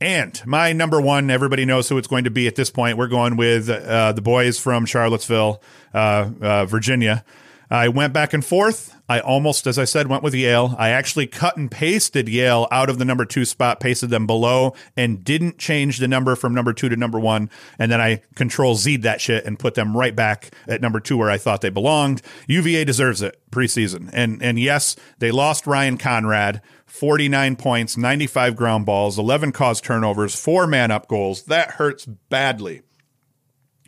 And 0.00 0.40
my 0.46 0.72
number 0.72 1.00
one, 1.00 1.28
everybody 1.28 1.64
knows 1.64 1.88
who 1.88 1.98
it's 1.98 2.06
going 2.06 2.24
to 2.24 2.30
be 2.30 2.46
at 2.46 2.54
this 2.54 2.70
point. 2.70 2.96
We're 2.96 3.08
going 3.08 3.36
with 3.36 3.68
uh, 3.68 4.12
the 4.12 4.22
boys 4.22 4.58
from 4.58 4.86
Charlottesville, 4.86 5.60
uh, 5.92 6.30
uh, 6.40 6.66
Virginia. 6.66 7.24
I 7.70 7.88
went 7.88 8.12
back 8.12 8.32
and 8.32 8.44
forth. 8.44 8.94
I 9.08 9.20
almost, 9.20 9.66
as 9.66 9.78
I 9.78 9.84
said, 9.84 10.08
went 10.08 10.22
with 10.22 10.34
Yale. 10.34 10.74
I 10.78 10.90
actually 10.90 11.26
cut 11.26 11.56
and 11.56 11.70
pasted 11.70 12.28
Yale 12.28 12.68
out 12.70 12.90
of 12.90 12.98
the 12.98 13.04
number 13.04 13.24
two 13.24 13.44
spot, 13.44 13.80
pasted 13.80 14.10
them 14.10 14.26
below, 14.26 14.74
and 14.96 15.24
didn't 15.24 15.58
change 15.58 15.98
the 15.98 16.08
number 16.08 16.36
from 16.36 16.54
number 16.54 16.72
two 16.72 16.88
to 16.88 16.96
number 16.96 17.18
one. 17.18 17.50
And 17.78 17.90
then 17.90 18.00
I 18.00 18.22
control 18.34 18.74
Z 18.74 18.98
that 18.98 19.20
shit 19.20 19.44
and 19.44 19.58
put 19.58 19.74
them 19.74 19.96
right 19.96 20.14
back 20.14 20.54
at 20.66 20.80
number 20.80 21.00
two 21.00 21.16
where 21.16 21.30
I 21.30 21.38
thought 21.38 21.60
they 21.60 21.70
belonged. 21.70 22.22
UVA 22.46 22.84
deserves 22.84 23.22
it 23.22 23.40
preseason. 23.50 24.10
And 24.12 24.42
and 24.42 24.58
yes, 24.58 24.96
they 25.18 25.30
lost 25.30 25.66
Ryan 25.66 25.98
Conrad 25.98 26.62
49 26.86 27.56
points, 27.56 27.96
95 27.96 28.56
ground 28.56 28.86
balls, 28.86 29.18
11 29.18 29.52
caused 29.52 29.84
turnovers, 29.84 30.34
four 30.34 30.66
man 30.66 30.90
up 30.90 31.06
goals. 31.06 31.44
That 31.44 31.72
hurts 31.72 32.06
badly. 32.06 32.82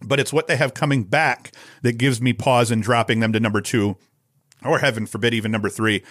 But 0.03 0.21
it's 0.21 0.33
what 0.33 0.47
they 0.47 0.57
have 0.57 0.75
coming 0.75 1.05
back 1.05 1.53
that 1.83 1.99
gives 1.99 2.21
me 2.21 2.33
pause 2.33 2.71
in 2.71 2.81
dropping 2.81 3.21
them 3.21 3.33
to 3.33 3.41
number 3.41 3.61
two, 3.61 3.97
or 4.65 4.79
heaven 4.79 5.07
forbid, 5.07 5.35
even 5.35 5.53
number 5.53 5.69
three 5.69 6.03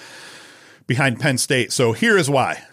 behind 0.90 1.20
Penn 1.20 1.38
State. 1.38 1.72
So 1.72 1.94
here 1.94 2.18
is 2.18 2.30
why. 2.30 2.64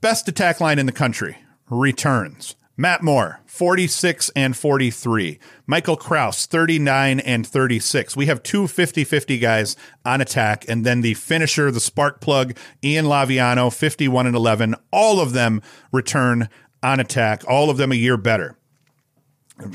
Best 0.00 0.28
attack 0.28 0.60
line 0.60 0.78
in 0.78 0.86
the 0.86 0.92
country 0.92 1.38
returns. 1.70 2.54
Matt 2.76 3.02
Moore, 3.02 3.40
46 3.46 4.30
and 4.36 4.54
43. 4.54 5.38
Michael 5.66 5.96
Kraus, 5.96 6.44
39 6.44 7.20
and 7.20 7.46
36. 7.46 8.14
We 8.14 8.26
have 8.26 8.42
two 8.42 8.68
50 8.68 9.02
50 9.04 9.38
guys 9.38 9.76
on 10.04 10.20
attack. 10.20 10.66
And 10.68 10.84
then 10.84 11.00
the 11.00 11.14
finisher, 11.14 11.70
the 11.70 11.80
spark 11.80 12.20
plug, 12.20 12.54
Ian 12.84 13.06
Laviano, 13.06 13.74
51 13.74 14.26
and 14.26 14.36
11. 14.36 14.74
All 14.92 15.20
of 15.20 15.32
them 15.32 15.62
return 15.90 16.50
on 16.82 17.00
attack, 17.00 17.42
all 17.48 17.70
of 17.70 17.78
them 17.78 17.90
a 17.90 17.96
year 17.96 18.18
better. 18.18 18.58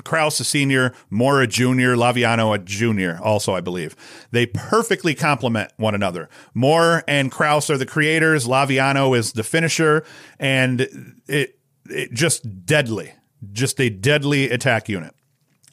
Kraus 0.03 0.39
a 0.39 0.43
senior, 0.43 0.93
Moore 1.09 1.41
a 1.41 1.47
junior, 1.47 1.95
Laviano 1.95 2.53
a 2.53 2.59
junior, 2.59 3.19
also, 3.21 3.55
I 3.55 3.61
believe. 3.61 3.95
They 4.31 4.45
perfectly 4.45 5.15
complement 5.15 5.71
one 5.77 5.95
another. 5.95 6.29
Moore 6.53 7.03
and 7.07 7.31
Kraus 7.31 7.69
are 7.69 7.77
the 7.77 7.85
creators, 7.85 8.47
Laviano 8.47 9.17
is 9.17 9.33
the 9.33 9.43
finisher, 9.43 10.03
and 10.39 11.15
it 11.27 11.57
it, 11.89 12.13
just 12.13 12.65
deadly, 12.65 13.13
just 13.51 13.79
a 13.79 13.89
deadly 13.89 14.49
attack 14.49 14.89
unit. 14.89 15.13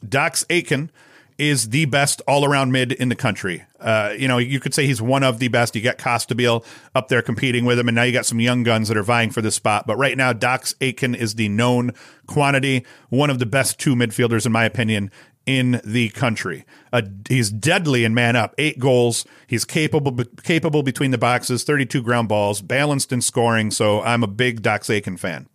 Dox 0.07 0.45
Aitken 0.49 0.91
is 1.39 1.69
the 1.69 1.85
best 1.85 2.21
all 2.27 2.43
around 2.43 2.71
mid 2.71 2.91
in 2.91 3.07
the 3.07 3.15
country. 3.15 3.63
Uh, 3.79 4.13
you 4.17 4.27
know, 4.27 4.37
you 4.37 4.59
could 4.59 4.73
say 4.73 4.85
he's 4.85 5.01
one 5.01 5.23
of 5.23 5.39
the 5.39 5.47
best. 5.47 5.73
You 5.73 5.81
got 5.81 5.97
Costabile 5.97 6.65
up 6.93 7.07
there 7.07 7.21
competing 7.21 7.63
with 7.63 7.79
him, 7.79 7.87
and 7.87 7.95
now 7.95 8.03
you 8.03 8.11
got 8.11 8.25
some 8.25 8.41
young 8.41 8.63
guns 8.63 8.89
that 8.89 8.97
are 8.97 9.03
vying 9.03 9.31
for 9.31 9.41
this 9.41 9.55
spot. 9.55 9.87
But 9.87 9.97
right 9.97 10.17
now, 10.17 10.33
Dox 10.33 10.75
Aitken 10.81 11.15
is 11.15 11.35
the 11.35 11.47
known 11.47 11.93
quantity, 12.27 12.85
one 13.07 13.29
of 13.29 13.39
the 13.39 13.45
best 13.45 13.79
two 13.79 13.95
midfielders, 13.95 14.45
in 14.45 14.51
my 14.51 14.65
opinion, 14.65 15.11
in 15.45 15.79
the 15.85 16.09
country. 16.09 16.65
Uh, 16.91 17.03
he's 17.29 17.49
deadly 17.49 18.03
in 18.03 18.13
man 18.13 18.35
up, 18.35 18.53
eight 18.57 18.77
goals. 18.77 19.25
He's 19.47 19.63
capable 19.63 20.25
capable 20.43 20.83
between 20.83 21.11
the 21.11 21.17
boxes, 21.17 21.63
32 21.63 22.03
ground 22.03 22.27
balls, 22.27 22.61
balanced 22.61 23.13
in 23.13 23.21
scoring. 23.21 23.71
So 23.71 24.01
I'm 24.01 24.23
a 24.23 24.27
big 24.27 24.61
Dox 24.61 24.89
Aitken 24.89 25.15
fan. 25.15 25.47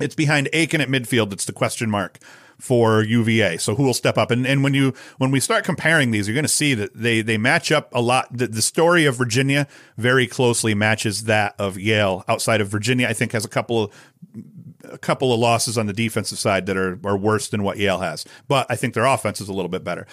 It's 0.00 0.16
behind 0.16 0.48
Aitken 0.52 0.80
at 0.80 0.88
midfield. 0.88 1.32
It's 1.32 1.44
the 1.44 1.52
question 1.52 1.88
mark 1.88 2.18
for 2.62 3.02
UVA. 3.02 3.56
So 3.56 3.74
who 3.74 3.82
will 3.82 3.92
step 3.92 4.16
up? 4.16 4.30
And 4.30 4.46
and 4.46 4.62
when 4.62 4.72
you 4.72 4.94
when 5.18 5.32
we 5.32 5.40
start 5.40 5.64
comparing 5.64 6.12
these, 6.12 6.28
you're 6.28 6.34
going 6.34 6.44
to 6.44 6.48
see 6.48 6.74
that 6.74 6.94
they 6.94 7.20
they 7.20 7.36
match 7.36 7.72
up 7.72 7.92
a 7.92 8.00
lot. 8.00 8.28
The, 8.30 8.46
the, 8.46 8.62
story 8.62 9.04
of 9.04 9.16
Virginia 9.16 9.66
very 9.98 10.28
closely 10.28 10.72
matches 10.72 11.24
that 11.24 11.56
of 11.58 11.76
Yale. 11.76 12.24
Outside 12.28 12.60
of 12.60 12.68
Virginia, 12.68 13.08
I 13.08 13.14
think 13.14 13.32
has 13.32 13.44
a 13.44 13.48
couple 13.48 13.82
of 13.82 13.92
a 14.84 14.96
couple 14.96 15.32
of 15.32 15.40
losses 15.40 15.76
on 15.76 15.86
the 15.86 15.92
defensive 15.92 16.38
side 16.38 16.66
that 16.66 16.76
are 16.76 17.00
are 17.04 17.16
worse 17.16 17.48
than 17.48 17.64
what 17.64 17.78
Yale 17.78 17.98
has. 17.98 18.24
But 18.46 18.68
I 18.70 18.76
think 18.76 18.94
their 18.94 19.06
offense 19.06 19.40
is 19.40 19.48
a 19.48 19.52
little 19.52 19.68
bit 19.68 19.82
better. 19.82 20.06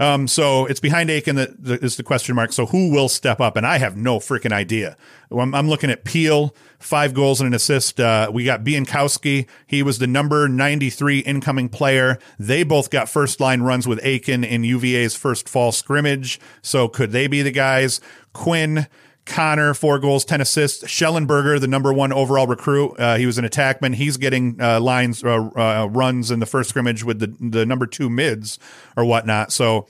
Um, 0.00 0.26
so 0.26 0.64
it's 0.64 0.80
behind 0.80 1.10
Aitken 1.10 1.36
that, 1.36 1.82
is 1.82 1.96
the 1.96 2.02
question 2.02 2.34
mark. 2.34 2.54
So 2.54 2.64
who 2.64 2.90
will 2.90 3.10
step 3.10 3.38
up? 3.38 3.54
And 3.54 3.66
I 3.66 3.76
have 3.76 3.98
no 3.98 4.18
freaking 4.18 4.50
idea. 4.50 4.96
I'm, 5.30 5.54
I'm, 5.54 5.68
looking 5.68 5.90
at 5.90 6.04
Peel, 6.04 6.54
five 6.78 7.12
goals 7.12 7.40
and 7.40 7.48
an 7.48 7.54
assist. 7.54 8.00
Uh, 8.00 8.30
we 8.32 8.44
got 8.44 8.64
Biankowski. 8.64 9.46
He 9.66 9.82
was 9.82 9.98
the 9.98 10.06
number 10.06 10.48
93 10.48 11.18
incoming 11.18 11.68
player. 11.68 12.18
They 12.38 12.62
both 12.62 12.88
got 12.88 13.10
first 13.10 13.40
line 13.40 13.60
runs 13.60 13.86
with 13.86 14.00
Aitken 14.02 14.42
in 14.42 14.64
UVA's 14.64 15.14
first 15.14 15.50
fall 15.50 15.70
scrimmage. 15.70 16.40
So 16.62 16.88
could 16.88 17.12
they 17.12 17.26
be 17.26 17.42
the 17.42 17.52
guys? 17.52 18.00
Quinn, 18.32 18.86
Connor, 19.30 19.74
four 19.74 19.98
goals, 19.98 20.24
10 20.24 20.40
assists. 20.40 20.84
Shellenberger, 20.84 21.60
the 21.60 21.68
number 21.68 21.92
one 21.92 22.12
overall 22.12 22.46
recruit. 22.46 22.94
Uh, 22.98 23.16
he 23.16 23.26
was 23.26 23.38
an 23.38 23.44
attackman. 23.44 23.94
He's 23.94 24.16
getting 24.16 24.60
uh, 24.60 24.80
lines, 24.80 25.22
uh, 25.24 25.48
uh, 25.56 25.88
runs 25.90 26.30
in 26.30 26.40
the 26.40 26.46
first 26.46 26.68
scrimmage 26.70 27.04
with 27.04 27.20
the, 27.20 27.34
the 27.40 27.64
number 27.64 27.86
two 27.86 28.10
mids 28.10 28.58
or 28.96 29.04
whatnot. 29.04 29.52
So 29.52 29.86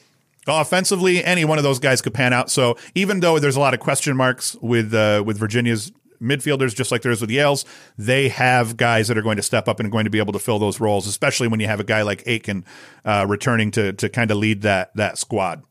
offensively, 0.46 1.24
any 1.24 1.44
one 1.44 1.58
of 1.58 1.64
those 1.64 1.78
guys 1.78 2.02
could 2.02 2.14
pan 2.14 2.32
out. 2.32 2.50
So 2.50 2.76
even 2.94 3.20
though 3.20 3.38
there's 3.38 3.56
a 3.56 3.60
lot 3.60 3.72
of 3.72 3.80
question 3.80 4.16
marks 4.16 4.56
with 4.56 4.92
uh, 4.92 5.22
with 5.24 5.38
Virginia's 5.38 5.90
midfielders, 6.20 6.74
just 6.74 6.92
like 6.92 7.00
there 7.00 7.12
is 7.12 7.22
with 7.22 7.30
Yale's, 7.30 7.64
they 7.96 8.28
have 8.28 8.76
guys 8.76 9.08
that 9.08 9.16
are 9.16 9.22
going 9.22 9.38
to 9.38 9.42
step 9.42 9.68
up 9.68 9.80
and 9.80 9.90
going 9.90 10.04
to 10.04 10.10
be 10.10 10.18
able 10.18 10.34
to 10.34 10.38
fill 10.38 10.58
those 10.58 10.80
roles, 10.80 11.06
especially 11.06 11.48
when 11.48 11.60
you 11.60 11.66
have 11.66 11.80
a 11.80 11.84
guy 11.84 12.02
like 12.02 12.22
Aitken 12.26 12.64
uh, 13.06 13.24
returning 13.26 13.70
to 13.72 13.92
to 13.94 14.08
kind 14.08 14.30
of 14.30 14.36
lead 14.36 14.62
that 14.62 14.94
that 14.96 15.18
squad. 15.18 15.62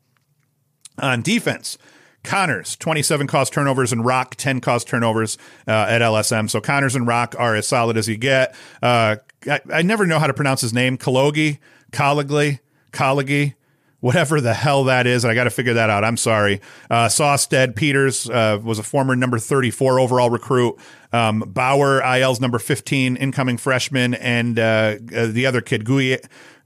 On 0.98 1.22
defense, 1.22 1.78
Connors, 2.24 2.76
27 2.76 3.28
caused 3.28 3.54
turnovers, 3.54 3.92
and 3.92 4.06
Rock, 4.06 4.36
10 4.36 4.62
caused 4.62 4.88
turnovers 4.88 5.38
uh, 5.68 5.72
at 5.72 6.02
LSM. 6.02 6.50
So 6.50 6.60
Connors 6.60 6.96
and 6.96 7.08
Rock 7.08 7.36
are 7.38 7.56
as 7.56 7.68
solid 7.68 7.98
as 7.98 8.08
you 8.08 8.18
get. 8.18 8.54
Uh, 8.82 9.18
I, 9.48 9.62
I, 9.72 9.82
never 9.82 10.06
know 10.06 10.20
how 10.20 10.28
to 10.28 10.34
pronounce 10.34 10.62
his 10.62 10.74
name. 10.74 10.98
Kalogi, 10.98 11.60
Collegy, 11.92 12.60
Collegy, 12.92 13.56
whatever 14.02 14.42
the 14.42 14.54
hell 14.54 14.84
that 14.86 15.08
is. 15.08 15.24
I 15.24 15.34
got 15.34 15.46
to 15.46 15.50
figure 15.50 15.74
that 15.76 15.90
out. 15.90 16.04
I'm 16.04 16.18
sorry. 16.18 16.62
Uh, 16.90 17.08
Sawstead 17.08 17.76
Peters 17.76 18.30
uh, 18.30 18.60
was 18.62 18.80
a 18.80 18.84
former 18.84 19.16
number 19.16 19.40
34 19.40 20.00
overall 20.00 20.30
recruit. 20.30 20.78
Um, 21.14 21.40
Bauer, 21.48 22.02
IL's 22.02 22.42
number 22.42 22.60
15 22.60 23.16
incoming 23.16 23.58
freshman, 23.58 24.14
and 24.14 24.60
uh, 24.60 24.98
uh 25.16 25.28
the 25.28 25.46
other 25.46 25.62
kid, 25.62 25.86
Gui, 25.86 26.16
uh, 26.16 26.18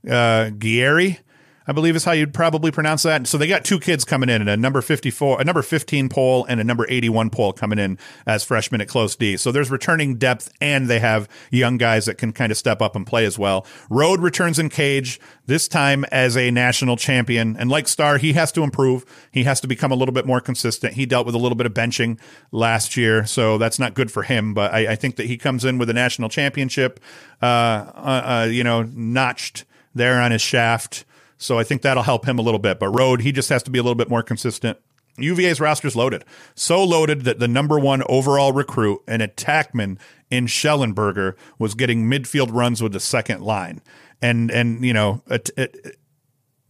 Guieri 0.04 1.20
I 1.68 1.72
believe 1.72 1.96
is 1.96 2.04
how 2.04 2.12
you'd 2.12 2.34
probably 2.34 2.72
pronounce 2.72 3.04
that. 3.04 3.26
So 3.28 3.38
they 3.38 3.48
got 3.48 3.64
two 3.64 3.80
kids 3.80 4.04
coming 4.04 4.30
in, 4.30 4.42
and 4.42 4.50
a 4.50 4.58
number 4.58 4.82
54, 4.82 5.42
a 5.42 5.44
number 5.44 5.62
15 5.62 6.10
pole, 6.10 6.46
and 6.46 6.60
a 6.60 6.64
number 6.64 6.86
81 6.90 7.30
pole 7.30 7.54
coming 7.54 7.80
in 7.80 7.98
as 8.26 8.44
freshmen 8.44 8.82
at 8.82 8.88
close 8.88 9.16
D. 9.16 9.38
So 9.38 9.52
there's 9.52 9.72
returning 9.72 10.16
depth, 10.16 10.52
and 10.60 10.88
they 10.88 11.00
have 11.00 11.30
young 11.52 11.78
guys 11.78 12.06
that 12.06 12.18
can 12.18 12.34
kind 12.34 12.52
of 12.52 12.58
step 12.58 12.82
up 12.82 12.96
and 12.96 13.08
play 13.08 13.26
as 13.26 13.40
well. 13.40 13.66
Rode 13.90 14.20
returns 14.20 14.60
in 14.60 14.70
cage, 14.70 15.20
this 15.46 15.68
time 15.68 16.06
as 16.06 16.38
a 16.38 16.52
national 16.52 16.98
champion. 16.98 17.56
And 17.58 17.70
like 17.70 17.88
Starr, 17.88 18.18
he 18.18 18.34
has 18.34 18.52
to 18.54 18.64
improve. 18.64 19.06
He 19.32 19.44
has 19.44 19.60
to 19.62 19.68
become 19.68 19.92
a 19.92 19.96
little 19.96 20.14
bit 20.14 20.26
more 20.26 20.40
consistent. 20.40 20.94
He 20.94 21.06
dealt 21.06 21.26
with 21.26 21.36
a 21.36 21.38
little 21.38 21.56
bit 21.56 21.66
of 21.66 21.74
benching 21.74 22.20
last 22.52 22.96
year, 22.98 23.26
so 23.26 23.58
that's 23.58 23.80
not 23.80 23.94
good 23.94 24.12
for 24.12 24.24
him. 24.24 24.54
But 24.54 24.74
I, 24.74 24.94
I 24.94 24.96
think 24.96 25.18
that 25.18 25.26
he 25.26 25.38
comes 25.38 25.66
in 25.66 25.78
with 25.78 25.90
a 25.90 25.94
national 25.94 26.30
championship, 26.30 27.00
uh, 27.42 27.46
uh, 27.46 28.44
uh 28.44 28.48
you 28.50 28.64
know, 28.64 28.84
notched 28.84 29.66
there 29.96 30.20
on 30.22 30.32
his 30.32 30.42
shaft. 30.42 31.06
So 31.44 31.60
I 31.60 31.64
think 31.64 31.82
that'll 31.82 32.04
help 32.04 32.26
him 32.26 32.40
a 32.40 32.42
little 32.42 32.60
bit. 32.60 32.80
But 32.80 32.90
Rode, 32.90 33.22
he 33.22 33.32
just 33.32 33.50
has 33.50 33.64
to 33.64 33.72
be 33.72 33.78
a 33.78 33.84
little 33.84 33.96
bit 33.96 34.10
more 34.10 34.24
consistent. 34.24 34.78
UVA's 35.18 35.60
roster's 35.60 35.96
loaded. 35.96 36.24
So 36.56 36.84
loaded 36.84 37.22
that 37.22 37.40
the 37.40 37.48
number 37.48 37.78
one 37.78 38.02
overall 38.10 38.52
recruit, 38.52 39.02
an 39.08 39.20
attackman 39.20 40.00
in 40.32 40.48
Shellenberger, 40.48 41.36
was 41.60 41.76
getting 41.76 42.10
midfield 42.10 42.50
runs 42.52 42.82
with 42.82 42.94
the 42.94 43.00
second 43.00 43.42
line. 43.42 43.82
And, 44.22 44.50
and 44.50 44.84
you 44.84 44.94
know, 44.94 45.22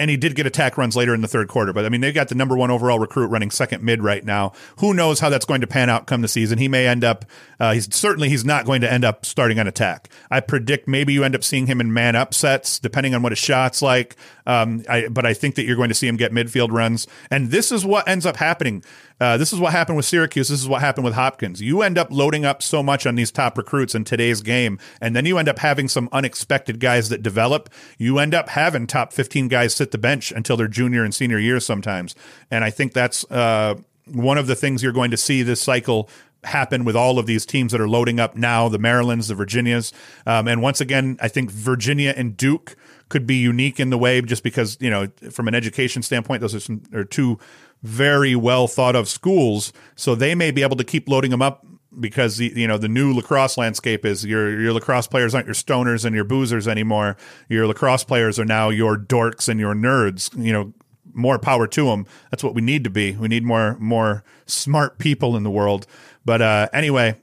and 0.04 0.10
he 0.10 0.18
did 0.18 0.36
get 0.36 0.46
attack 0.46 0.78
runs 0.78 0.98
later 0.98 1.16
in 1.16 1.22
the 1.22 1.30
third 1.30 1.48
quarter. 1.48 1.72
But 1.72 1.86
I 1.86 1.90
mean, 1.90 2.02
they've 2.02 2.14
got 2.14 2.28
the 2.28 2.36
number 2.36 2.58
one 2.58 2.70
overall 2.70 3.00
recruit 3.00 3.28
running 3.28 3.50
second 3.50 3.84
mid 3.84 4.04
right 4.04 4.26
now. 4.26 4.52
Who 4.80 4.94
knows 4.94 5.22
how 5.22 5.30
that's 5.30 5.46
going 5.46 5.62
to 5.62 5.68
pan 5.68 5.90
out 5.90 6.08
come 6.08 6.22
the 6.22 6.28
season? 6.28 6.58
He 6.58 6.68
may 6.68 6.88
end 6.88 7.06
up. 7.06 7.24
Uh, 7.58 7.72
he's 7.72 7.88
certainly 7.96 8.28
he's 8.28 8.44
not 8.44 8.66
going 8.66 8.82
to 8.82 8.92
end 8.92 9.06
up 9.06 9.26
starting 9.26 9.62
on 9.62 9.68
attack. 9.68 10.10
I 10.30 10.42
predict 10.42 10.90
maybe 10.90 11.14
you 11.14 11.24
end 11.24 11.36
up 11.36 11.44
seeing 11.46 11.68
him 11.68 11.80
in 11.80 11.94
man 11.94 12.18
up 12.18 12.34
sets, 12.34 12.80
depending 12.80 13.16
on 13.16 13.22
what 13.22 13.32
his 13.32 13.40
shots 13.40 13.82
like. 13.82 14.18
Um, 14.46 14.84
I, 14.90 15.08
but 15.08 15.26
I 15.26 15.34
think 15.34 15.56
that 15.56 15.64
you're 15.64 15.78
going 15.78 15.88
to 15.88 15.96
see 15.96 16.10
him 16.10 16.18
get 16.18 16.34
midfield 16.34 16.72
runs, 16.72 17.08
and 17.32 17.50
this 17.50 17.72
is 17.72 17.86
what 17.86 18.06
ends 18.06 18.26
up 18.26 18.36
happening. 18.36 18.84
Uh, 19.24 19.38
this 19.38 19.54
is 19.54 19.60
what 19.60 19.72
happened 19.72 19.96
with 19.96 20.06
Syracuse. 20.06 20.50
This 20.50 20.60
is 20.60 20.68
what 20.68 20.82
happened 20.82 21.06
with 21.06 21.14
Hopkins. 21.14 21.62
You 21.62 21.82
end 21.82 21.98
up 21.98 22.10
loading 22.12 22.44
up 22.44 22.62
so 22.62 22.84
much 22.84 23.06
on 23.06 23.16
these 23.16 23.32
top 23.32 23.58
recruits 23.58 23.96
in 23.96 24.04
today's 24.04 24.42
game, 24.42 24.78
and 25.00 25.16
then 25.16 25.26
you 25.26 25.38
end 25.38 25.48
up 25.48 25.60
having 25.60 25.88
some 25.88 26.10
unexpected 26.12 26.82
guys 26.82 27.08
that 27.08 27.24
develop. 27.24 27.70
You 27.98 28.20
end 28.20 28.34
up 28.34 28.50
having 28.50 28.86
top 28.86 29.14
15 29.14 29.48
guys 29.48 29.74
sit 29.74 29.92
the 29.92 29.98
bench 29.98 30.34
until 30.34 30.58
their 30.58 30.68
junior 30.68 31.06
and 31.06 31.16
senior 31.16 31.40
years 31.40 31.66
sometimes. 31.66 32.16
And 32.52 32.66
I 32.66 32.70
think 32.70 32.92
that's 32.92 33.24
uh, 33.32 33.76
one 34.12 34.38
of 34.38 34.48
the 34.48 34.58
things 34.58 34.84
you're 34.84 34.92
going 34.92 35.12
to 35.12 35.18
see 35.18 35.42
this 35.42 35.62
cycle 35.62 36.10
happen 36.44 36.84
with 36.84 36.98
all 36.98 37.18
of 37.18 37.26
these 37.26 37.46
teams 37.46 37.72
that 37.72 37.80
are 37.80 37.88
loading 37.88 38.20
up 38.20 38.36
now 38.36 38.68
the 38.68 38.78
Marylands, 38.78 39.30
the 39.30 39.36
Virginias. 39.36 39.94
Um, 40.26 40.50
and 40.50 40.62
once 40.62 40.82
again, 40.82 41.18
I 41.22 41.30
think 41.30 41.50
Virginia 41.50 42.14
and 42.18 42.36
Duke 42.36 42.76
could 43.08 43.26
be 43.26 43.36
unique 43.36 43.80
in 43.80 43.90
the 43.90 43.98
way 43.98 44.22
just 44.22 44.44
because, 44.44 44.78
you 44.82 44.90
know, 44.90 45.08
from 45.32 45.48
an 45.48 45.56
education 45.56 46.02
standpoint, 46.02 46.42
those 46.42 46.56
are 46.56 46.60
some 46.60 46.82
are 46.94 47.06
two 47.06 47.40
very 47.84 48.36
well 48.36 48.68
thought 48.68 48.96
of 48.96 49.08
schools, 49.08 49.72
so 49.96 50.16
they 50.16 50.34
may 50.34 50.52
be 50.52 50.64
able 50.64 50.78
to 50.78 50.84
keep 50.84 51.08
loading 51.08 51.32
them 51.32 51.42
up 51.42 51.66
because 52.00 52.38
the, 52.38 52.52
you 52.56 52.68
know 52.68 52.78
the 52.78 52.88
new 52.88 53.14
lacrosse 53.14 53.58
landscape 53.58 54.06
is 54.06 54.26
your 54.26 54.60
your 54.60 54.74
lacrosse 54.74 55.08
players 55.08 55.36
aren't 55.36 55.46
your 55.46 55.54
stoners 55.54 56.06
and 56.06 56.16
your 56.16 56.26
boozers 56.26 56.68
anymore. 56.68 57.18
Your 57.50 57.68
lacrosse 57.68 58.04
players 58.04 58.40
are 58.40 58.46
now 58.46 58.70
your 58.70 58.98
dorks 58.98 59.48
and 59.48 59.60
your 59.60 59.76
nerds. 59.76 60.36
You 60.44 60.54
know, 60.54 60.74
more 61.14 61.38
power 61.38 61.68
to 61.68 61.86
them. 61.86 62.06
That's 62.32 62.44
what 62.44 62.56
we 62.56 62.62
need 62.62 62.84
to 62.86 62.90
be. 62.90 63.14
We 63.14 63.28
need 63.28 63.44
more 63.44 63.78
more 63.80 64.24
smart 64.46 64.98
people 64.98 65.36
in 65.36 65.44
the 65.44 65.52
world. 65.52 65.86
But 66.26 66.42
uh, 66.42 66.70
anyway, 66.74 67.22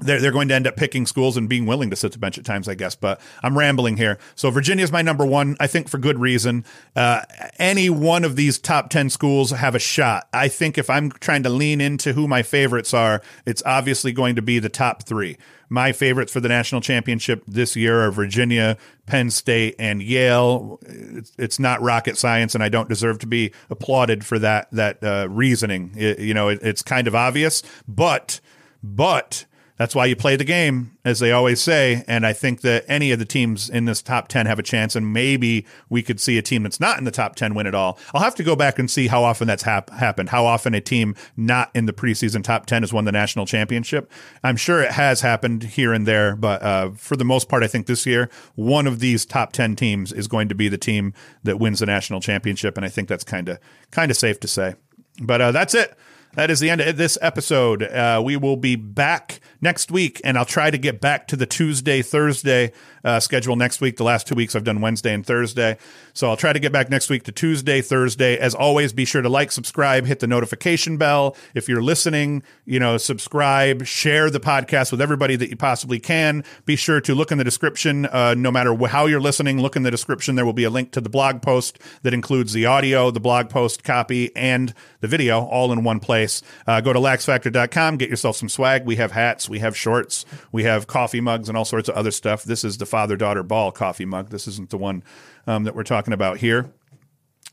they're, 0.00 0.20
they're 0.20 0.32
going 0.32 0.48
to 0.48 0.54
end 0.54 0.66
up 0.66 0.76
picking 0.76 1.06
schools 1.06 1.36
and 1.36 1.48
being 1.48 1.66
willing 1.66 1.90
to 1.90 1.96
sit 1.96 2.12
the 2.12 2.18
bench 2.18 2.38
at 2.38 2.44
times, 2.44 2.68
I 2.68 2.74
guess. 2.74 2.94
But 2.94 3.20
I'm 3.42 3.58
rambling 3.58 3.96
here. 3.96 4.18
So 4.34 4.50
Virginia 4.50 4.84
is 4.84 4.92
my 4.92 5.02
number 5.02 5.26
one, 5.26 5.56
I 5.60 5.66
think 5.66 5.88
for 5.88 5.98
good 5.98 6.18
reason. 6.18 6.64
Uh, 6.94 7.22
any 7.58 7.90
one 7.90 8.24
of 8.24 8.36
these 8.36 8.58
top 8.58 8.90
10 8.90 9.10
schools 9.10 9.50
have 9.50 9.74
a 9.74 9.80
shot. 9.80 10.28
I 10.32 10.48
think 10.48 10.78
if 10.78 10.88
I'm 10.88 11.10
trying 11.10 11.42
to 11.42 11.50
lean 11.50 11.80
into 11.80 12.12
who 12.12 12.28
my 12.28 12.42
favorites 12.42 12.94
are, 12.94 13.22
it's 13.46 13.62
obviously 13.66 14.12
going 14.12 14.36
to 14.36 14.42
be 14.42 14.58
the 14.58 14.68
top 14.68 15.02
three. 15.02 15.36
My 15.70 15.92
favorites 15.92 16.32
for 16.32 16.40
the 16.40 16.48
national 16.48 16.80
championship 16.80 17.44
this 17.46 17.76
year 17.76 18.02
are 18.02 18.10
Virginia, 18.10 18.78
Penn 19.04 19.30
State, 19.30 19.74
and 19.78 20.02
Yale. 20.02 20.78
It's, 20.86 21.32
it's 21.38 21.58
not 21.58 21.82
rocket 21.82 22.16
science, 22.16 22.54
and 22.54 22.64
I 22.64 22.70
don't 22.70 22.88
deserve 22.88 23.18
to 23.18 23.26
be 23.26 23.52
applauded 23.68 24.24
for 24.24 24.38
that 24.38 24.70
that 24.72 25.04
uh, 25.04 25.28
reasoning. 25.28 25.92
It, 25.94 26.20
you 26.20 26.32
know, 26.32 26.48
it, 26.48 26.60
it's 26.62 26.80
kind 26.80 27.06
of 27.06 27.14
obvious, 27.14 27.62
but 27.86 28.40
but 28.82 29.44
that's 29.78 29.94
why 29.94 30.06
you 30.06 30.16
play 30.16 30.34
the 30.34 30.44
game, 30.44 30.98
as 31.04 31.20
they 31.20 31.30
always 31.30 31.60
say. 31.60 32.04
And 32.08 32.26
I 32.26 32.32
think 32.32 32.62
that 32.62 32.84
any 32.88 33.12
of 33.12 33.20
the 33.20 33.24
teams 33.24 33.70
in 33.70 33.84
this 33.84 34.02
top 34.02 34.26
10 34.26 34.46
have 34.46 34.58
a 34.58 34.62
chance. 34.62 34.96
And 34.96 35.12
maybe 35.12 35.64
we 35.88 36.02
could 36.02 36.20
see 36.20 36.36
a 36.36 36.42
team 36.42 36.64
that's 36.64 36.80
not 36.80 36.98
in 36.98 37.04
the 37.04 37.12
top 37.12 37.36
10 37.36 37.54
win 37.54 37.66
it 37.66 37.76
all. 37.76 37.96
I'll 38.12 38.20
have 38.20 38.34
to 38.34 38.42
go 38.42 38.56
back 38.56 38.80
and 38.80 38.90
see 38.90 39.06
how 39.06 39.22
often 39.22 39.46
that's 39.46 39.62
hap- 39.62 39.90
happened, 39.90 40.30
how 40.30 40.44
often 40.44 40.74
a 40.74 40.80
team 40.80 41.14
not 41.36 41.70
in 41.74 41.86
the 41.86 41.92
preseason 41.92 42.42
top 42.42 42.66
10 42.66 42.82
has 42.82 42.92
won 42.92 43.04
the 43.04 43.12
national 43.12 43.46
championship. 43.46 44.10
I'm 44.42 44.56
sure 44.56 44.82
it 44.82 44.90
has 44.90 45.20
happened 45.20 45.62
here 45.62 45.92
and 45.92 46.06
there. 46.06 46.34
But 46.34 46.60
uh, 46.62 46.90
for 46.90 47.16
the 47.16 47.24
most 47.24 47.48
part, 47.48 47.62
I 47.62 47.68
think 47.68 47.86
this 47.86 48.04
year, 48.04 48.28
one 48.56 48.88
of 48.88 48.98
these 48.98 49.24
top 49.24 49.52
10 49.52 49.76
teams 49.76 50.12
is 50.12 50.26
going 50.26 50.48
to 50.48 50.56
be 50.56 50.68
the 50.68 50.76
team 50.76 51.14
that 51.44 51.60
wins 51.60 51.78
the 51.78 51.86
national 51.86 52.20
championship. 52.20 52.76
And 52.76 52.84
I 52.84 52.88
think 52.88 53.08
that's 53.08 53.24
kind 53.24 53.48
of 53.48 53.58
kind 53.92 54.10
of 54.10 54.16
safe 54.16 54.40
to 54.40 54.48
say. 54.48 54.74
But 55.20 55.40
uh, 55.40 55.52
that's 55.52 55.74
it 55.74 55.96
that 56.38 56.52
is 56.52 56.60
the 56.60 56.70
end 56.70 56.80
of 56.80 56.96
this 56.96 57.18
episode. 57.20 57.82
Uh, 57.82 58.22
we 58.24 58.36
will 58.36 58.56
be 58.56 58.76
back 58.76 59.40
next 59.60 59.90
week, 59.90 60.20
and 60.22 60.38
I'll 60.38 60.44
try 60.44 60.70
to 60.70 60.78
get 60.78 61.00
back 61.00 61.26
to 61.28 61.36
the 61.36 61.46
Tuesday, 61.46 62.00
Thursday 62.00 62.70
uh, 63.08 63.18
schedule 63.20 63.56
next 63.56 63.80
week. 63.80 63.96
The 63.96 64.04
last 64.04 64.26
two 64.26 64.34
weeks 64.34 64.54
I've 64.54 64.64
done 64.64 64.82
Wednesday 64.82 65.14
and 65.14 65.24
Thursday. 65.24 65.78
So 66.12 66.28
I'll 66.28 66.36
try 66.36 66.52
to 66.52 66.58
get 66.58 66.72
back 66.72 66.90
next 66.90 67.08
week 67.08 67.22
to 67.24 67.32
Tuesday, 67.32 67.80
Thursday. 67.80 68.36
As 68.36 68.54
always, 68.54 68.92
be 68.92 69.06
sure 69.06 69.22
to 69.22 69.28
like, 69.30 69.50
subscribe, 69.50 70.04
hit 70.04 70.20
the 70.20 70.26
notification 70.26 70.98
bell. 70.98 71.34
If 71.54 71.68
you're 71.68 71.82
listening, 71.82 72.42
you 72.66 72.78
know, 72.78 72.98
subscribe, 72.98 73.86
share 73.86 74.30
the 74.30 74.40
podcast 74.40 74.90
with 74.90 75.00
everybody 75.00 75.36
that 75.36 75.48
you 75.48 75.56
possibly 75.56 75.98
can. 75.98 76.44
Be 76.66 76.76
sure 76.76 77.00
to 77.00 77.14
look 77.14 77.32
in 77.32 77.38
the 77.38 77.44
description. 77.44 78.04
Uh, 78.06 78.34
no 78.34 78.50
matter 78.50 78.76
how 78.86 79.06
you're 79.06 79.20
listening, 79.20 79.60
look 79.60 79.74
in 79.74 79.84
the 79.84 79.90
description. 79.90 80.34
There 80.34 80.44
will 80.44 80.52
be 80.52 80.64
a 80.64 80.70
link 80.70 80.92
to 80.92 81.00
the 81.00 81.08
blog 81.08 81.40
post 81.40 81.78
that 82.02 82.12
includes 82.12 82.52
the 82.52 82.66
audio, 82.66 83.10
the 83.10 83.20
blog 83.20 83.48
post 83.48 83.84
copy, 83.84 84.34
and 84.36 84.74
the 85.00 85.08
video 85.08 85.44
all 85.44 85.72
in 85.72 85.82
one 85.82 86.00
place. 86.00 86.42
Uh, 86.66 86.82
go 86.82 86.92
to 86.92 86.98
laxfactor.com, 86.98 87.96
get 87.96 88.10
yourself 88.10 88.36
some 88.36 88.50
swag. 88.50 88.84
We 88.84 88.96
have 88.96 89.12
hats, 89.12 89.48
we 89.48 89.60
have 89.60 89.74
shorts, 89.74 90.26
we 90.52 90.64
have 90.64 90.86
coffee 90.86 91.22
mugs, 91.22 91.48
and 91.48 91.56
all 91.56 91.64
sorts 91.64 91.88
of 91.88 91.94
other 91.94 92.10
stuff. 92.10 92.44
This 92.44 92.64
is 92.64 92.76
the 92.76 92.86
father 92.98 93.16
daughter 93.16 93.44
ball 93.44 93.70
coffee 93.70 94.04
mug. 94.04 94.30
This 94.30 94.48
isn't 94.48 94.70
the 94.70 94.76
one 94.76 95.04
um, 95.46 95.62
that 95.62 95.76
we're 95.76 95.84
talking 95.84 96.12
about 96.12 96.38
here. 96.38 96.72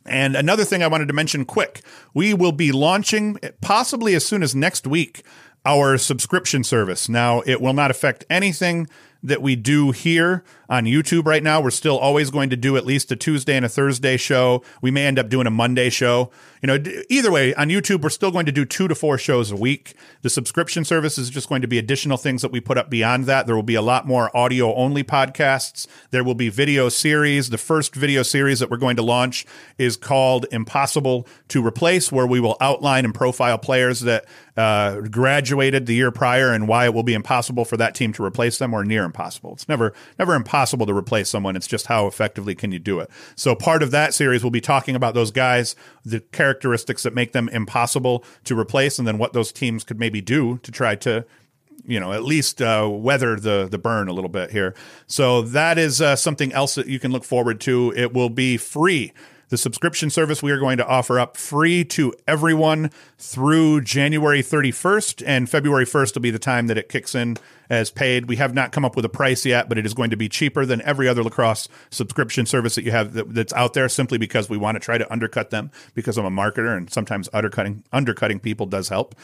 And 0.04 0.36
another 0.36 0.64
thing 0.64 0.82
I 0.82 0.88
wanted 0.88 1.08
to 1.10 1.14
mention 1.14 1.46
quick 1.46 1.84
we 2.16 2.34
will 2.34 2.52
be 2.52 2.72
launching, 2.72 3.38
possibly 3.62 4.16
as 4.16 4.26
soon 4.26 4.42
as 4.42 4.56
next 4.56 4.88
week, 4.88 5.24
our 5.64 6.00
subscription 6.00 6.64
service. 6.64 7.08
Now, 7.08 7.44
it 7.46 7.62
will 7.62 7.74
not 7.74 7.92
affect 7.92 8.26
anything 8.28 8.88
that 9.22 9.44
we 9.44 9.56
do 9.56 9.92
here 9.92 10.44
on 10.70 10.86
YouTube 10.86 11.26
right 11.26 11.44
now. 11.44 11.62
We're 11.62 11.70
still 11.72 11.98
always 11.98 12.30
going 12.30 12.50
to 12.50 12.56
do 12.56 12.78
at 12.78 12.86
least 12.86 13.12
a 13.12 13.16
Tuesday 13.16 13.56
and 13.56 13.66
a 13.66 13.70
Thursday 13.70 14.18
show. 14.18 14.64
We 14.82 14.92
may 14.92 15.06
end 15.06 15.20
up 15.20 15.30
doing 15.30 15.48
a 15.48 15.52
Monday 15.52 15.90
show. 15.90 16.32
You 16.62 16.68
know, 16.68 16.84
either 17.10 17.32
way, 17.32 17.54
on 17.56 17.70
YouTube, 17.70 18.02
we're 18.02 18.10
still 18.10 18.32
going 18.32 18.48
to 18.48 18.52
do 18.52 18.66
two 18.66 18.88
to 18.88 18.96
four 18.96 19.18
shows 19.18 19.52
a 19.52 19.56
week. 19.56 19.94
The 20.24 20.30
subscription 20.30 20.84
service 20.84 21.18
is 21.18 21.30
just 21.30 21.48
going 21.48 21.62
to 21.62 21.68
be 21.68 21.78
additional 21.78 22.18
things 22.18 22.42
that 22.42 22.52
we 22.52 22.60
put 22.60 22.78
up 22.78 22.90
beyond 22.90 23.26
that. 23.26 23.46
There 23.46 23.56
will 23.56 23.64
be 23.64 23.76
a 23.76 23.82
lot 23.82 24.08
more 24.08 24.36
audio 24.36 24.74
only 24.74 25.04
podcasts. 25.04 25.86
There 26.10 26.24
will 26.24 26.34
be 26.34 26.50
video 26.50 26.90
series. 26.90 27.52
The 27.52 27.60
first 27.60 27.94
video 27.94 28.24
series 28.24 28.60
that 28.60 28.72
we're 28.72 28.78
going 28.78 28.96
to 28.96 29.04
launch 29.04 29.46
is 29.78 29.96
called 29.96 30.48
Impossible 30.52 31.28
to 31.50 31.66
Replace, 31.66 32.12
where 32.12 32.26
we 32.26 32.40
will 32.40 32.58
outline 32.60 33.06
and 33.06 33.14
profile 33.14 33.60
players 33.60 34.00
that 34.02 34.26
uh, 34.58 35.02
graduated 35.02 35.86
the 35.86 35.94
year 35.94 36.12
prior 36.12 36.52
and 36.52 36.68
why 36.68 36.86
it 36.86 36.94
will 36.94 37.04
be 37.04 37.14
impossible 37.14 37.66
for 37.66 37.78
that 37.78 37.94
team 37.94 38.14
to 38.14 38.24
replace 38.24 38.58
them 38.58 38.74
or 38.74 38.84
near 38.86 39.04
impossible. 39.04 39.54
It's 39.54 39.68
never 39.68 39.94
never 40.18 40.34
impossible 40.56 40.86
to 40.86 40.94
replace 40.94 41.28
someone. 41.28 41.58
It's 41.58 41.68
just 41.68 41.88
how 41.88 42.08
effectively 42.08 42.56
can 42.56 42.72
you 42.72 42.80
do 42.80 43.02
it. 43.02 43.10
So 43.36 43.56
part 43.56 43.84
of 43.84 43.92
that 43.92 44.14
series 44.14 44.42
will 44.42 44.52
be 44.52 44.62
talking 44.62 44.96
about 44.96 45.14
those 45.14 45.30
guys, 45.30 45.76
the 46.06 46.22
characteristics 46.22 47.04
that 47.04 47.14
make 47.14 47.34
them 47.34 47.50
impossible 47.50 48.24
to 48.46 48.58
replace, 48.58 48.98
and 48.98 49.06
then 49.06 49.18
what 49.18 49.34
those 49.34 49.52
teams 49.52 49.84
could 49.84 50.00
maybe 50.00 50.22
do 50.22 50.58
to 50.60 50.72
try 50.72 50.96
to 50.96 51.26
you 51.86 52.00
know 52.00 52.14
at 52.14 52.24
least 52.24 52.62
uh, 52.62 52.90
weather 52.90 53.36
the 53.36 53.68
the 53.70 53.78
burn 53.78 54.08
a 54.08 54.14
little 54.14 54.30
bit 54.30 54.52
here. 54.52 54.74
So 55.08 55.42
that 55.42 55.78
is 55.78 56.02
uh, 56.02 56.16
something 56.16 56.54
else 56.54 56.76
that 56.76 56.88
you 56.88 57.00
can 57.00 57.12
look 57.12 57.26
forward 57.26 57.60
to. 57.62 57.94
It 57.94 58.14
will 58.14 58.30
be 58.30 58.56
free 58.56 59.12
the 59.50 59.58
subscription 59.58 60.10
service 60.10 60.42
we 60.42 60.52
are 60.52 60.60
going 60.60 60.78
to 60.78 60.88
offer 60.88 61.20
up 61.20 61.38
free 61.38 61.84
to 61.84 62.14
everyone 62.28 62.90
through 63.18 63.82
January 63.82 64.42
31st, 64.42 65.24
and 65.26 65.50
February 65.50 65.86
1st 65.86 66.16
will 66.16 66.22
be 66.22 66.32
the 66.32 66.40
time 66.40 66.68
that 66.68 66.78
it 66.78 66.90
kicks 66.90 67.14
in 67.14 67.38
as 67.70 67.92
paid. 67.92 68.28
We 68.28 68.36
have 68.38 68.54
not 68.54 68.72
come 68.72 68.86
up 68.86 68.96
with 68.96 69.06
a 69.06 69.10
price 69.10 69.46
yet, 69.46 69.70
but 69.70 69.78
it 69.78 69.86
is 69.86 69.94
going 69.94 70.10
to 70.10 70.18
be 70.18 70.30
cheaper 70.30 70.66
than 70.66 70.82
every 70.82 71.08
other 71.08 71.24
lacrosse 71.24 71.68
subscription 71.90 72.46
service 72.46 72.76
that 72.76 72.84
you 72.84 72.92
have 72.92 73.14
that, 73.14 73.34
that's 73.34 73.54
out 73.54 73.74
there 73.74 73.90
simply 73.90 74.18
because 74.18 74.50
we 74.50 74.58
want 74.58 74.76
to 74.76 74.80
try 74.80 74.98
to 74.98 75.12
undercut 75.12 75.50
them 75.50 75.72
because 75.94 76.18
I'm 76.18 76.26
a 76.26 76.32
marketer 76.32 76.76
and 76.76 76.92
sometimes 76.92 77.30
undercutting 77.34 77.84
undercutting 77.92 78.40
people 78.40 78.66
does 78.66 78.90
help. 78.90 79.16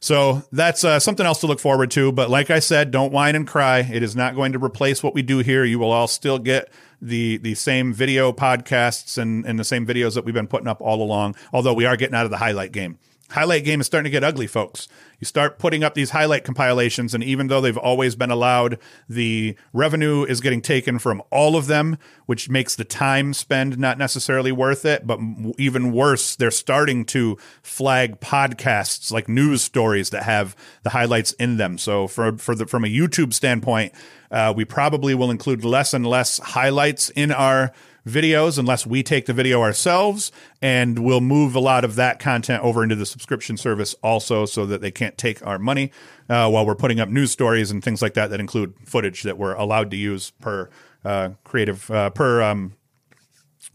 So 0.00 0.42
that's 0.52 0.84
uh, 0.84 1.00
something 1.00 1.24
else 1.24 1.40
to 1.40 1.46
look 1.46 1.60
forward 1.60 1.90
to. 1.92 2.12
But 2.12 2.30
like 2.30 2.50
I 2.50 2.58
said, 2.58 2.90
don't 2.90 3.12
whine 3.12 3.34
and 3.34 3.46
cry. 3.46 3.78
It 3.78 4.02
is 4.02 4.14
not 4.14 4.34
going 4.34 4.52
to 4.52 4.62
replace 4.62 5.02
what 5.02 5.14
we 5.14 5.22
do 5.22 5.38
here. 5.38 5.64
You 5.64 5.78
will 5.78 5.90
all 5.90 6.08
still 6.08 6.38
get 6.38 6.70
the 7.00 7.36
the 7.38 7.54
same 7.54 7.92
video 7.92 8.32
podcasts 8.32 9.18
and, 9.18 9.44
and 9.46 9.58
the 9.58 9.64
same 9.64 9.86
videos 9.86 10.14
that 10.14 10.24
we've 10.24 10.34
been 10.34 10.46
putting 10.46 10.68
up 10.68 10.80
all 10.80 11.02
along, 11.02 11.36
although 11.52 11.74
we 11.74 11.84
are 11.84 11.96
getting 11.96 12.14
out 12.14 12.24
of 12.24 12.30
the 12.30 12.38
highlight 12.38 12.72
game. 12.72 12.98
Highlight 13.30 13.64
game 13.64 13.80
is 13.80 13.86
starting 13.86 14.04
to 14.04 14.10
get 14.10 14.22
ugly, 14.22 14.46
folks. 14.46 14.86
You 15.18 15.24
start 15.24 15.58
putting 15.58 15.82
up 15.82 15.94
these 15.94 16.10
highlight 16.10 16.44
compilations, 16.44 17.14
and 17.14 17.24
even 17.24 17.48
though 17.48 17.60
they've 17.60 17.76
always 17.76 18.14
been 18.16 18.30
allowed, 18.30 18.78
the 19.08 19.56
revenue 19.72 20.24
is 20.24 20.40
getting 20.40 20.60
taken 20.60 20.98
from 20.98 21.22
all 21.30 21.56
of 21.56 21.66
them, 21.66 21.98
which 22.26 22.50
makes 22.50 22.74
the 22.74 22.84
time 22.84 23.32
spend 23.32 23.78
not 23.78 23.96
necessarily 23.96 24.52
worth 24.52 24.84
it. 24.84 25.06
But 25.06 25.18
even 25.58 25.92
worse, 25.92 26.36
they're 26.36 26.50
starting 26.50 27.04
to 27.06 27.38
flag 27.62 28.20
podcasts 28.20 29.10
like 29.10 29.28
news 29.28 29.62
stories 29.62 30.10
that 30.10 30.24
have 30.24 30.54
the 30.82 30.90
highlights 30.90 31.32
in 31.32 31.56
them. 31.56 31.78
So, 31.78 32.06
for 32.06 32.36
for 32.36 32.54
the 32.54 32.66
from 32.66 32.84
a 32.84 32.88
YouTube 32.88 33.32
standpoint, 33.32 33.94
uh, 34.30 34.52
we 34.54 34.64
probably 34.64 35.14
will 35.14 35.30
include 35.30 35.64
less 35.64 35.94
and 35.94 36.06
less 36.06 36.38
highlights 36.38 37.10
in 37.10 37.32
our 37.32 37.72
videos 38.06 38.58
unless 38.58 38.86
we 38.86 39.02
take 39.02 39.26
the 39.26 39.32
video 39.32 39.60
ourselves 39.60 40.30
and 40.62 41.00
we'll 41.00 41.20
move 41.20 41.54
a 41.54 41.60
lot 41.60 41.84
of 41.84 41.96
that 41.96 42.18
content 42.18 42.62
over 42.62 42.82
into 42.82 42.94
the 42.94 43.04
subscription 43.04 43.56
service 43.56 43.94
also 44.02 44.46
so 44.46 44.64
that 44.64 44.80
they 44.80 44.90
can't 44.90 45.18
take 45.18 45.44
our 45.44 45.58
money 45.58 45.90
uh, 46.28 46.48
while 46.48 46.64
we're 46.64 46.76
putting 46.76 47.00
up 47.00 47.08
news 47.08 47.32
stories 47.32 47.70
and 47.70 47.82
things 47.82 48.00
like 48.00 48.14
that 48.14 48.30
that 48.30 48.38
include 48.38 48.74
footage 48.84 49.24
that 49.24 49.36
we're 49.36 49.54
allowed 49.54 49.90
to 49.90 49.96
use 49.96 50.30
per 50.40 50.70
uh, 51.04 51.30
creative 51.44 51.90
uh, 51.90 52.08
per 52.10 52.40
um, 52.42 52.74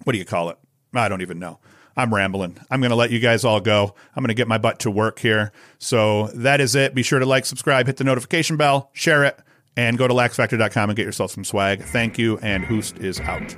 what 0.06 0.14
do 0.14 0.20
you 0.20 0.26
call 0.26 0.50
it 0.50 0.58
i 0.94 1.10
don't 1.10 1.22
even 1.22 1.38
know 1.38 1.60
I'm 1.98 2.14
rambling. 2.14 2.58
I'm 2.70 2.80
going 2.80 2.92
to 2.92 2.96
let 2.96 3.12
you 3.12 3.20
guys 3.20 3.44
all 3.44 3.60
go. 3.60 3.94
I'm 4.16 4.24
going 4.24 4.30
to 4.30 4.34
get 4.34 4.48
my 4.48 4.58
butt 4.58 4.80
to 4.80 4.90
work 4.90 5.20
here. 5.20 5.52
So 5.78 6.28
that 6.28 6.62
is 6.62 6.74
it. 6.74 6.96
Be 6.96 7.04
sure 7.04 7.20
to 7.20 7.26
like, 7.26 7.46
subscribe, 7.46 7.86
hit 7.88 7.98
the 7.98 8.06
notification 8.06 8.56
bell, 8.56 8.90
share 8.94 9.26
it, 9.26 9.38
and 9.76 9.98
go 9.98 10.08
to 10.08 10.14
laxfactor.com 10.14 10.90
and 10.90 10.98
get 10.98 11.06
yourself 11.06 11.32
some 11.32 11.44
swag. 11.44 11.84
Thank 11.84 12.18
you, 12.18 12.38
and 12.40 12.66
Hoost 12.66 12.98
is 13.00 13.20
out. 13.20 13.56